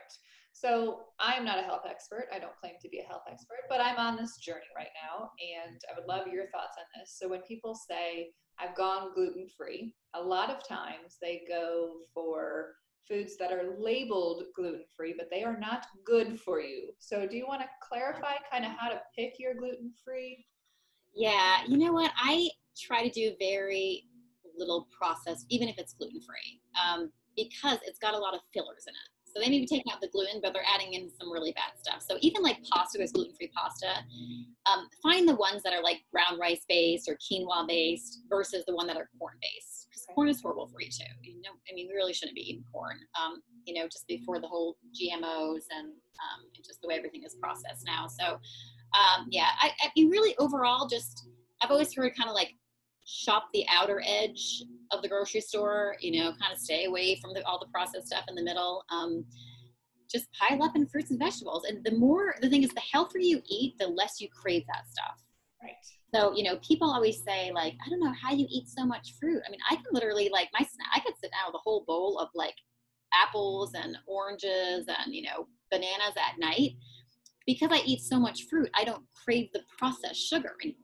So 0.53 1.05
I'm 1.19 1.45
not 1.45 1.59
a 1.59 1.63
health 1.63 1.85
expert. 1.89 2.27
I 2.35 2.39
don't 2.39 2.57
claim 2.61 2.75
to 2.83 2.89
be 2.89 2.99
a 2.99 3.09
health 3.09 3.23
expert, 3.31 3.61
but 3.69 3.81
I'm 3.81 3.97
on 3.97 4.17
this 4.17 4.37
journey 4.37 4.67
right 4.77 4.91
now, 5.09 5.31
and 5.41 5.81
I 5.91 5.99
would 5.99 6.09
love 6.09 6.27
your 6.27 6.51
thoughts 6.51 6.77
on 6.77 7.01
this. 7.01 7.17
So 7.19 7.29
when 7.29 7.41
people 7.43 7.75
say 7.75 8.31
I've 8.59 8.77
gone 8.77 9.15
gluten 9.15 9.47
free, 9.57 9.95
a 10.15 10.21
lot 10.21 10.51
of 10.51 10.67
times 10.67 11.17
they 11.23 11.43
go 11.49 11.93
for 12.13 12.75
foods 13.09 13.37
that 13.39 13.53
are 13.53 13.75
labeled 13.79 14.45
gluten 14.55 14.85
free, 14.97 15.15
but 15.17 15.29
they 15.31 15.43
are 15.43 15.59
not 15.59 15.87
good 16.05 16.41
for 16.41 16.61
you. 16.61 16.91
So, 16.99 17.27
do 17.27 17.37
you 17.37 17.47
want 17.47 17.63
to 17.63 17.69
clarify 17.87 18.35
kind 18.51 18.65
of 18.65 18.73
how 18.79 18.89
to 18.89 19.01
pick 19.17 19.35
your 19.39 19.55
gluten 19.55 19.93
free? 20.05 20.45
Yeah, 21.15 21.59
you 21.67 21.77
know 21.77 21.93
what? 21.93 22.13
I 22.17 22.49
try 22.79 23.07
to 23.07 23.11
do 23.11 23.35
very 23.39 24.05
little 24.57 24.89
processed, 24.97 25.47
even 25.49 25.69
if 25.69 25.79
it's 25.79 25.95
gluten 25.95 26.21
free, 26.21 26.61
um, 26.81 27.11
because 27.37 27.79
it's 27.87 27.99
got 27.99 28.15
a 28.15 28.19
lot 28.19 28.35
of 28.35 28.41
fillers 28.53 28.85
in 28.87 28.95
it. 28.95 29.11
So 29.33 29.41
they 29.41 29.49
may 29.49 29.61
be 29.61 29.67
taking 29.67 29.93
out 29.93 30.01
the 30.01 30.09
gluten, 30.09 30.41
but 30.43 30.53
they're 30.53 30.63
adding 30.73 30.95
in 30.95 31.09
some 31.21 31.33
really 31.33 31.53
bad 31.53 31.79
stuff. 31.79 32.03
So 32.03 32.17
even 32.21 32.43
like 32.43 32.59
pasta, 32.73 32.99
there's 32.99 33.13
gluten-free 33.13 33.53
pasta. 33.55 33.87
Um, 34.67 34.89
find 35.03 35.29
the 35.29 35.37
ones 35.37 35.63
that 35.63 35.73
are 35.73 35.83
like 35.83 35.99
brown 36.11 36.39
rice 36.39 36.65
based 36.69 37.09
or 37.09 37.17
quinoa 37.17 37.67
based 37.69 38.23
versus 38.29 38.65
the 38.67 38.75
one 38.75 38.89
that 38.89 38.97
are 38.97 39.09
corn 39.19 39.35
based. 39.41 39.80
Because 39.91 40.07
corn 40.15 40.29
is 40.29 40.41
horrible 40.41 40.69
for 40.69 40.81
you 40.81 40.89
too. 40.89 41.05
You 41.23 41.43
know, 41.43 41.51
I 41.69 41.75
mean, 41.75 41.89
we 41.89 41.95
really 41.95 42.13
shouldn't 42.13 42.37
be 42.37 42.49
eating 42.49 42.65
corn. 42.73 42.97
Um, 43.21 43.43
you 43.65 43.75
know, 43.75 43.89
just 43.89 44.07
before 44.07 44.41
the 44.41 44.47
whole 44.47 44.77
GMOs 44.95 45.67
and, 45.77 45.89
um, 45.89 46.41
and 46.55 46.65
just 46.65 46.81
the 46.81 46.89
way 46.89 46.95
everything 46.95 47.25
is 47.25 47.35
processed 47.41 47.85
now. 47.85 48.07
So 48.07 48.39
um, 48.95 49.27
yeah, 49.31 49.49
I, 49.61 49.71
I 49.83 49.91
mean, 49.97 50.09
really 50.11 50.37
overall, 50.39 50.89
just 50.89 51.29
I've 51.63 51.71
always 51.71 51.95
heard 51.95 52.15
kind 52.17 52.29
of 52.29 52.35
like 52.35 52.55
shop 53.07 53.49
the 53.53 53.65
outer 53.71 54.03
edge 54.07 54.63
of 54.93 55.03
the 55.03 55.09
grocery 55.09 55.41
store, 55.41 55.97
you 56.01 56.19
know, 56.19 56.33
kind 56.41 56.53
of 56.53 56.59
stay 56.59 56.85
away 56.85 57.19
from 57.21 57.35
the, 57.35 57.45
all 57.47 57.59
the 57.59 57.67
processed 57.73 58.09
stuff 58.09 58.25
in 58.29 58.35
the 58.35 58.43
middle. 58.43 58.85
Um, 58.91 59.25
just 60.11 60.27
pile 60.33 60.63
up 60.63 60.75
in 60.75 60.87
fruits 60.87 61.11
and 61.11 61.19
vegetables. 61.19 61.65
And 61.65 61.85
the 61.85 61.93
more, 61.93 62.35
the 62.41 62.49
thing 62.49 62.63
is, 62.63 62.71
the 62.71 62.83
healthier 62.93 63.21
you 63.21 63.43
eat, 63.49 63.75
the 63.79 63.87
less 63.87 64.21
you 64.21 64.29
crave 64.29 64.65
that 64.67 64.89
stuff. 64.91 65.23
Right. 65.63 65.75
So, 66.13 66.35
you 66.35 66.43
know, 66.43 66.57
people 66.57 66.91
always 66.91 67.23
say, 67.23 67.53
like, 67.55 67.75
I 67.85 67.89
don't 67.89 68.01
know 68.01 68.13
how 68.21 68.33
you 68.33 68.47
eat 68.51 68.69
so 68.69 68.85
much 68.85 69.15
fruit. 69.21 69.43
I 69.47 69.51
mean, 69.51 69.61
I 69.71 69.77
can 69.77 69.85
literally, 69.93 70.29
like, 70.33 70.49
my 70.53 70.65
snack, 70.65 70.89
I 70.95 71.01
could 71.01 71.15
sit 71.23 71.31
down 71.31 71.47
with 71.47 71.55
a 71.55 71.63
whole 71.63 71.85
bowl 71.87 72.19
of 72.19 72.29
like 72.35 72.55
apples 73.15 73.73
and 73.75 73.97
oranges 74.07 74.87
and, 74.89 75.15
you 75.15 75.23
know, 75.23 75.47
bananas 75.71 76.17
at 76.17 76.39
night. 76.39 76.73
Because 77.47 77.71
I 77.73 77.83
eat 77.87 78.01
so 78.01 78.19
much 78.19 78.47
fruit, 78.49 78.71
I 78.75 78.85
don't 78.85 79.05
crave 79.25 79.49
the 79.53 79.61
processed 79.79 80.29
sugar 80.29 80.55
anymore. 80.63 80.77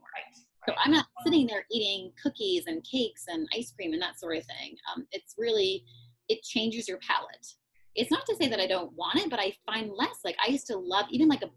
So 0.67 0.75
I'm 0.85 0.91
not 0.91 1.07
sitting 1.23 1.47
there 1.47 1.65
eating 1.71 2.11
cookies 2.21 2.65
and 2.67 2.85
cakes 2.85 3.25
and 3.29 3.49
ice 3.57 3.73
cream 3.73 3.93
and 3.93 4.03
that 4.03 4.19
sort 4.19 4.37
of 4.37 4.45
thing. 4.47 4.75
Um, 4.93 5.07
it's 5.13 5.35
really, 5.39 5.85
it 6.29 6.43
changes 6.43 6.89
your 6.89 6.99
palate. 6.99 7.47
It's 7.95 8.11
not 8.11 8.27
to 8.27 8.35
say 8.35 8.49
that 8.49 8.59
I 8.59 8.67
don't 8.67 8.93
want 8.95 9.21
it, 9.21 9.31
but 9.31 9.39
I 9.39 9.55
find 9.65 9.91
less. 9.95 10.19
Like 10.25 10.37
I 10.45 10.51
used 10.51 10.67
to 10.67 10.77
love 10.77 11.07
even 11.11 11.29
like 11.29 11.43
a 11.43 11.51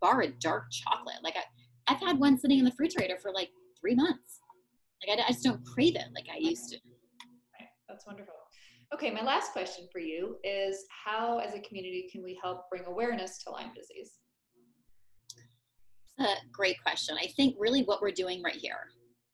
bar 0.00 0.22
of 0.22 0.38
dark 0.40 0.64
chocolate. 0.72 1.16
Like 1.22 1.36
I, 1.36 1.44
I've 1.88 2.00
had 2.00 2.18
one 2.18 2.38
sitting 2.38 2.58
in 2.58 2.64
the 2.64 2.70
refrigerator 2.70 3.16
for 3.18 3.32
like 3.32 3.50
three 3.80 3.94
months. 3.94 4.40
Like 5.06 5.18
I, 5.18 5.22
I 5.22 5.32
just 5.32 5.44
don't 5.44 5.64
crave 5.64 5.96
it 5.96 6.06
like 6.14 6.26
I 6.32 6.38
used 6.38 6.70
to. 6.70 6.78
That's 7.88 8.06
wonderful. 8.06 8.34
Okay, 8.94 9.10
my 9.10 9.22
last 9.22 9.52
question 9.52 9.86
for 9.92 9.98
you 9.98 10.36
is 10.44 10.84
how, 11.04 11.38
as 11.38 11.54
a 11.54 11.60
community, 11.60 12.08
can 12.10 12.22
we 12.22 12.38
help 12.42 12.68
bring 12.70 12.84
awareness 12.86 13.38
to 13.44 13.50
Lyme 13.50 13.72
disease? 13.74 14.12
a 16.20 16.34
great 16.52 16.82
question. 16.82 17.16
I 17.20 17.28
think 17.36 17.54
really 17.58 17.82
what 17.82 18.02
we're 18.02 18.10
doing 18.10 18.42
right 18.42 18.54
here. 18.54 18.88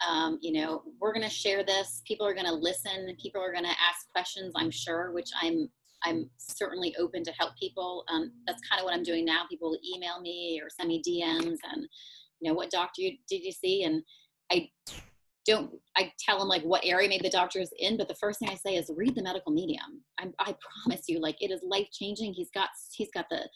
Um, 0.06 0.38
you 0.42 0.52
know, 0.52 0.82
we're 1.00 1.14
going 1.14 1.26
to 1.26 1.34
share 1.34 1.64
this. 1.64 2.02
People 2.06 2.26
are 2.26 2.34
going 2.34 2.46
to 2.46 2.54
listen. 2.54 3.16
People 3.22 3.40
are 3.40 3.52
going 3.52 3.64
to 3.64 3.70
ask 3.70 4.10
questions. 4.12 4.52
I'm 4.56 4.70
sure, 4.70 5.12
which 5.12 5.30
I'm 5.40 5.68
I'm 6.06 6.28
certainly 6.36 6.94
open 6.98 7.24
to 7.24 7.32
help 7.38 7.56
people. 7.58 8.04
Um, 8.12 8.30
that's 8.46 8.60
kind 8.68 8.78
of 8.78 8.84
what 8.84 8.92
I'm 8.92 9.02
doing 9.02 9.24
now. 9.24 9.44
People 9.48 9.74
email 9.94 10.20
me 10.20 10.60
or 10.62 10.68
send 10.68 10.88
me 10.88 11.02
DMs 11.02 11.56
and 11.72 11.88
you 12.40 12.50
know 12.50 12.54
what 12.54 12.70
doctor 12.70 13.02
you, 13.02 13.12
did 13.28 13.42
you 13.44 13.52
see? 13.52 13.84
And 13.84 14.02
I 14.50 14.68
don't 15.46 15.70
I 15.96 16.12
tell 16.18 16.38
them 16.38 16.48
like 16.48 16.62
what 16.62 16.84
area 16.84 17.08
maybe 17.08 17.28
the 17.28 17.30
doctor 17.30 17.60
is 17.60 17.72
in, 17.78 17.96
but 17.96 18.08
the 18.08 18.14
first 18.14 18.38
thing 18.38 18.48
I 18.48 18.54
say 18.54 18.76
is 18.76 18.90
read 18.94 19.14
the 19.14 19.22
medical 19.22 19.52
medium. 19.52 20.02
I, 20.18 20.28
I 20.38 20.54
promise 20.82 21.04
you, 21.08 21.20
like 21.20 21.36
it 21.40 21.50
is 21.50 21.60
life 21.62 21.88
changing. 21.92 22.32
He's 22.32 22.50
got 22.50 22.68
he's 22.92 23.10
got 23.12 23.26
the 23.30 23.48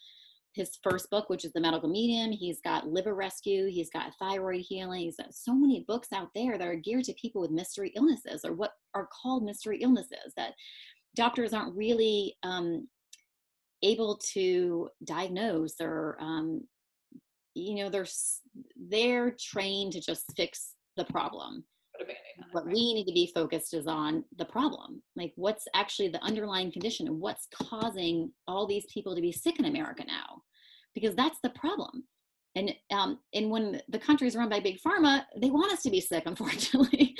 his 0.53 0.77
first 0.83 1.09
book, 1.09 1.29
which 1.29 1.45
is 1.45 1.53
The 1.53 1.61
Medical 1.61 1.89
Medium. 1.89 2.31
He's 2.31 2.59
got 2.61 2.87
Liver 2.87 3.13
Rescue. 3.13 3.67
He's 3.69 3.89
got 3.89 4.13
Thyroid 4.19 4.61
Healing. 4.61 5.01
He's 5.01 5.17
got 5.17 5.33
so 5.33 5.53
many 5.53 5.85
books 5.87 6.09
out 6.13 6.29
there 6.33 6.57
that 6.57 6.67
are 6.67 6.75
geared 6.75 7.05
to 7.05 7.13
people 7.13 7.41
with 7.41 7.51
mystery 7.51 7.93
illnesses 7.95 8.43
or 8.43 8.53
what 8.53 8.73
are 8.95 9.07
called 9.07 9.43
mystery 9.43 9.79
illnesses 9.81 10.33
that 10.37 10.53
doctors 11.15 11.53
aren't 11.53 11.75
really 11.75 12.35
um, 12.43 12.87
able 13.83 14.19
to 14.33 14.89
diagnose 15.05 15.75
or, 15.79 16.17
um, 16.19 16.61
you 17.53 17.75
know, 17.75 17.89
they're, 17.89 18.07
they're 18.89 19.35
trained 19.39 19.93
to 19.93 20.01
just 20.01 20.25
fix 20.35 20.73
the 20.97 21.05
problem. 21.05 21.63
What 22.51 22.65
we 22.65 22.93
need 22.93 23.05
to 23.05 23.13
be 23.13 23.31
focused 23.33 23.73
is 23.73 23.85
on 23.85 24.23
the 24.37 24.45
problem. 24.45 25.01
Like 25.15 25.33
what's 25.35 25.65
actually 25.75 26.07
the 26.09 26.23
underlying 26.23 26.71
condition 26.71 27.07
and 27.07 27.19
what's 27.19 27.47
causing 27.53 28.31
all 28.47 28.65
these 28.65 28.85
people 28.93 29.15
to 29.15 29.21
be 29.21 29.31
sick 29.31 29.59
in 29.59 29.65
America 29.65 30.03
now? 30.07 30.41
Because 30.93 31.15
that's 31.15 31.39
the 31.43 31.49
problem. 31.49 32.03
And 32.55 32.73
um, 32.91 33.19
and 33.33 33.51
when 33.51 33.81
the 33.89 33.99
country 33.99 34.27
is 34.27 34.35
run 34.35 34.49
by 34.49 34.59
big 34.59 34.79
pharma, 34.85 35.23
they 35.37 35.49
want 35.49 35.71
us 35.71 35.83
to 35.83 35.91
be 35.91 36.01
sick, 36.01 36.23
unfortunately, 36.25 37.15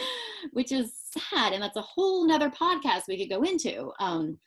which 0.54 0.72
is 0.72 0.94
sad. 1.30 1.54
And 1.54 1.62
that's 1.62 1.78
a 1.78 1.82
whole 1.82 2.28
nother 2.28 2.50
podcast 2.50 3.04
we 3.08 3.18
could 3.18 3.34
go 3.34 3.44
into. 3.44 3.92
Um, 4.00 4.40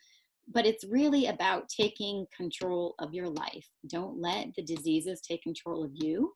but 0.47 0.65
it's 0.65 0.83
really 0.85 1.27
about 1.27 1.69
taking 1.69 2.25
control 2.35 2.95
of 2.99 3.13
your 3.13 3.29
life. 3.29 3.67
Don't 3.87 4.19
let 4.19 4.47
the 4.55 4.63
diseases 4.63 5.21
take 5.21 5.43
control 5.43 5.83
of 5.83 5.91
you. 5.93 6.33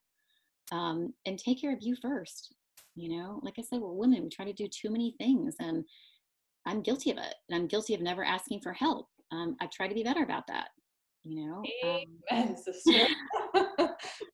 Um, 0.71 1.13
and 1.25 1.39
take 1.39 1.61
care 1.61 1.73
of 1.73 1.79
you 1.81 1.95
first 2.01 2.53
you 2.97 3.15
know 3.15 3.39
like 3.43 3.53
i 3.57 3.61
said 3.61 3.79
we're 3.79 3.93
women 3.93 4.23
we 4.23 4.29
try 4.29 4.43
to 4.43 4.53
do 4.53 4.67
too 4.67 4.89
many 4.89 5.13
things 5.19 5.55
and 5.59 5.85
i'm 6.65 6.81
guilty 6.81 7.11
of 7.11 7.17
it 7.17 7.35
and 7.47 7.57
i'm 7.57 7.67
guilty 7.67 7.93
of 7.93 8.01
never 8.01 8.25
asking 8.25 8.59
for 8.59 8.73
help 8.73 9.07
um, 9.31 9.55
i 9.61 9.67
try 9.67 9.87
to 9.87 9.93
be 9.93 10.03
better 10.03 10.23
about 10.23 10.47
that 10.47 10.69
you 11.23 11.45
know 11.45 11.63
Amen, 11.85 12.49
um, 12.49 12.55
sister. 12.55 13.07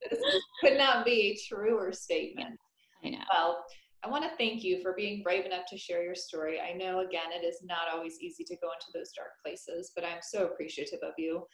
this 0.09 0.19
could 0.61 0.77
not 0.77 1.05
be 1.05 1.35
a 1.35 1.37
truer 1.47 1.91
statement 1.91 2.57
i 3.03 3.09
know 3.09 3.19
well 3.31 3.65
I 4.03 4.09
want 4.09 4.23
to 4.23 4.37
thank 4.37 4.63
you 4.63 4.81
for 4.81 4.93
being 4.93 5.23
brave 5.23 5.45
enough 5.45 5.65
to 5.69 5.77
share 5.77 6.03
your 6.03 6.15
story. 6.15 6.59
I 6.59 6.73
know, 6.73 6.99
again, 6.99 7.31
it 7.31 7.45
is 7.45 7.59
not 7.63 7.87
always 7.93 8.19
easy 8.19 8.43
to 8.43 8.57
go 8.57 8.67
into 8.67 8.91
those 8.93 9.13
dark 9.15 9.29
places, 9.43 9.91
but 9.95 10.03
I'm 10.03 10.19
so 10.21 10.45
appreciative 10.45 10.99
of 11.01 11.13
you. 11.17 11.45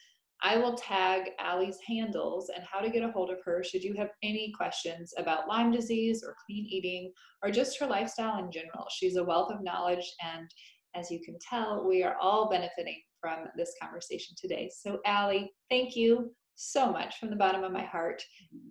I 0.41 0.57
will 0.57 0.73
tag 0.73 1.31
Ally's 1.37 1.77
handles 1.85 2.49
and 2.53 2.63
how 2.63 2.79
to 2.79 2.89
get 2.89 3.03
a 3.03 3.11
hold 3.11 3.29
of 3.29 3.39
her 3.45 3.63
should 3.63 3.83
you 3.83 3.93
have 3.95 4.09
any 4.23 4.51
questions 4.57 5.13
about 5.17 5.47
Lyme 5.47 5.69
disease 5.69 6.23
or 6.25 6.35
clean 6.45 6.65
eating 6.65 7.11
or 7.43 7.51
just 7.51 7.79
her 7.79 7.85
lifestyle 7.85 8.43
in 8.43 8.51
general. 8.51 8.85
She's 8.89 9.17
a 9.17 9.23
wealth 9.23 9.51
of 9.51 9.63
knowledge, 9.63 10.11
and 10.23 10.49
as 10.95 11.11
you 11.11 11.19
can 11.19 11.37
tell, 11.47 11.87
we 11.87 12.03
are 12.03 12.15
all 12.19 12.49
benefiting 12.49 12.99
from 13.21 13.45
this 13.57 13.73
conversation 13.81 14.35
today. 14.41 14.71
So, 14.73 14.99
Ally, 15.05 15.47
thank 15.69 15.95
you 15.95 16.33
so 16.59 16.91
much 16.91 17.17
from 17.17 17.29
the 17.29 17.37
bottom 17.37 17.63
of 17.63 17.71
my 17.71 17.83
heart. 17.83 18.21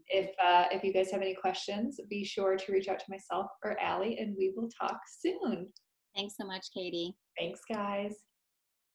If 0.09 0.31
uh, 0.44 0.64
if 0.70 0.85
you 0.85 0.92
guys 0.92 1.11
have 1.11 1.22
any 1.22 1.35
questions, 1.35 1.98
be 2.11 2.22
sure 2.22 2.57
to 2.57 2.72
reach 2.72 2.88
out 2.88 2.98
to 2.98 3.05
myself 3.09 3.46
or 3.64 3.81
Ally, 3.81 4.14
and 4.18 4.37
we 4.38 4.53
will 4.55 4.68
talk 4.81 5.01
soon. 5.20 5.68
Thanks 6.14 6.35
so 6.38 6.46
much, 6.46 6.66
Katie. 6.74 7.16
Thanks, 7.38 7.61
guys. 7.72 8.14